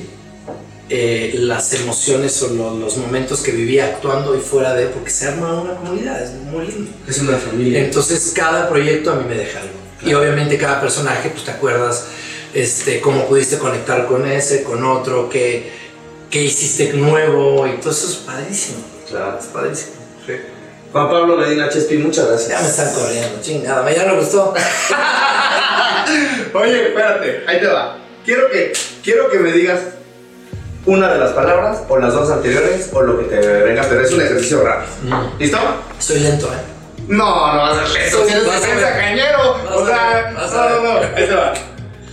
[0.89, 5.27] eh, las emociones o lo- los momentos que viví actuando y fuera de, porque se
[5.27, 6.91] arma una comunidad, es muy lindo.
[7.09, 7.81] Es una familia.
[7.85, 9.75] Entonces cada proyecto a mí me deja algo.
[10.05, 12.05] Y obviamente cada personaje, pues te acuerdas
[12.55, 15.73] este, cómo pudiste conectar con ese, con otro, qué,
[16.31, 18.79] qué hiciste nuevo y todo eso es padrísimo.
[19.09, 19.39] Claro.
[19.41, 19.93] Es padrísimo.
[20.97, 22.49] Juan Pablo Medina Chespi, muchas gracias.
[22.49, 23.93] Ya me están corriendo, chingada.
[23.93, 24.55] Ya no gustó.
[26.55, 27.99] Oye, espérate, ahí te va.
[28.25, 28.73] Quiero que,
[29.05, 29.79] quiero que me digas
[30.87, 34.11] una de las palabras, o las dos anteriores, o lo que te venga, pero es
[34.11, 34.91] un ejercicio rápido.
[35.39, 35.59] ¿Listo?
[35.99, 36.57] Soy lento, ¿eh?
[37.09, 38.17] No, no vas a eres
[38.47, 39.53] Vas a defensa cañero.
[39.67, 40.99] Vas O sea, no, no, no.
[41.15, 41.53] Ahí te va.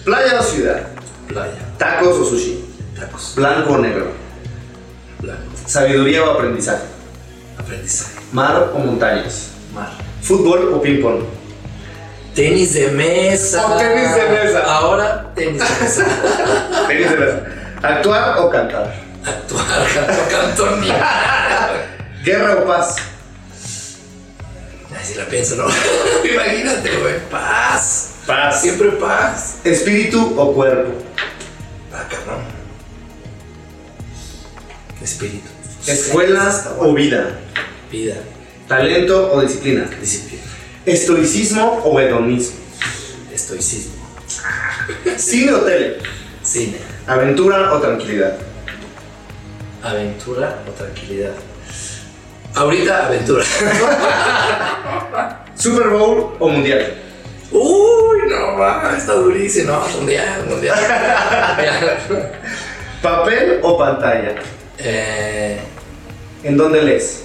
[0.04, 0.82] Playa o ciudad.
[1.30, 2.66] Playa, Tacos o sushi.
[3.00, 4.08] tacos, Blanco o negro.
[5.22, 6.92] blanco, Sabiduría o aprendizaje.
[7.74, 9.50] Aprendizaje, Mar o montañas.
[9.74, 9.92] mar.
[10.22, 11.24] Fútbol o ping-pong.
[12.36, 13.78] Tenis de mesa.
[13.78, 14.60] Tenis de mesa.
[14.66, 16.06] Ahora tenis de mesa.
[16.88, 17.44] Tenis de mesa.
[17.82, 18.96] Actuar o cantar.
[19.26, 20.88] Actuar, canto, canto, ni.
[22.24, 22.96] Guerra o paz.
[24.96, 25.66] Ay, si la pienso, no.
[26.24, 27.20] Imagínate, güey.
[27.30, 28.14] Paz.
[28.26, 28.62] Paz.
[28.62, 29.58] Siempre paz.
[29.66, 30.94] Espíritu o cuerpo.
[31.92, 32.42] Ah, cabrón.
[35.02, 35.50] Espíritu.
[35.86, 37.38] Escuela Está o vida.
[37.94, 38.18] Vida.
[38.68, 39.86] Talento o disciplina.
[40.02, 40.42] Disciplina.
[40.84, 42.58] Estoicismo o hedonismo.
[43.32, 44.02] Estoicismo.
[45.16, 46.00] Cine o tele.
[46.42, 46.80] Cine.
[47.06, 48.36] Aventura o tranquilidad.
[49.84, 51.36] Aventura o tranquilidad.
[52.56, 53.46] Ahorita, aventura.
[55.56, 56.96] Super Bowl o mundial.
[57.52, 59.72] Uy, no, va, está durísimo.
[59.72, 60.80] No, mundial, mundial.
[62.10, 62.32] mundial.
[63.04, 64.34] ¿Papel o pantalla?
[64.80, 65.60] Eh,
[66.44, 67.24] ¿En dónde lees?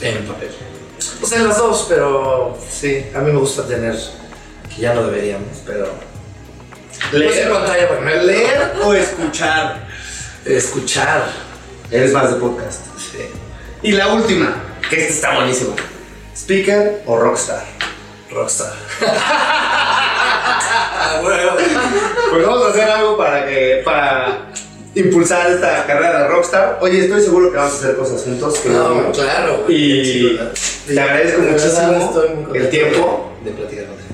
[0.00, 0.50] En papel.
[1.20, 3.94] Pues en las dos, pero sí, a mí me gusta tener,
[4.74, 5.88] que ya no deberíamos, pero...
[7.10, 9.86] Pues en pantalla, pues, me- ¿Leer o escuchar?
[10.44, 11.26] Escuchar.
[11.90, 12.80] Eres más de podcast.
[12.98, 13.18] Sí.
[13.82, 14.54] Y la última,
[14.90, 15.74] que esta está buenísima.
[16.36, 17.64] ¿Speaker o rockstar?
[18.30, 18.72] Rockstar.
[21.22, 21.52] Bueno.
[22.30, 24.50] Pues vamos a hacer algo para que para
[24.94, 26.78] impulsar esta carrera de rockstar.
[26.80, 28.58] Oye, estoy seguro que vamos a hacer cosas juntos.
[28.58, 29.64] que No, claro.
[29.68, 30.38] Y
[30.86, 32.22] te agradezco muchísimo
[32.54, 33.32] el tiempo.
[33.44, 34.08] De platicar contigo.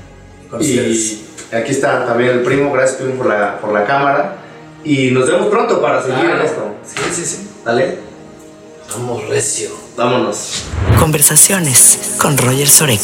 [0.45, 1.18] Y con ustedes.
[1.53, 2.72] Y aquí está también el primo.
[2.72, 4.37] Gracias, primo, por la, por la cámara.
[4.85, 6.41] Y nos vemos pronto para seguir Claro.
[6.41, 6.75] en esto.
[6.85, 7.49] Sí, sí, sí.
[7.64, 7.99] ¿Dale?
[8.93, 9.70] Vamos recio.
[9.97, 10.64] Vámonos.
[10.99, 13.01] Conversaciones con Roger Sorek.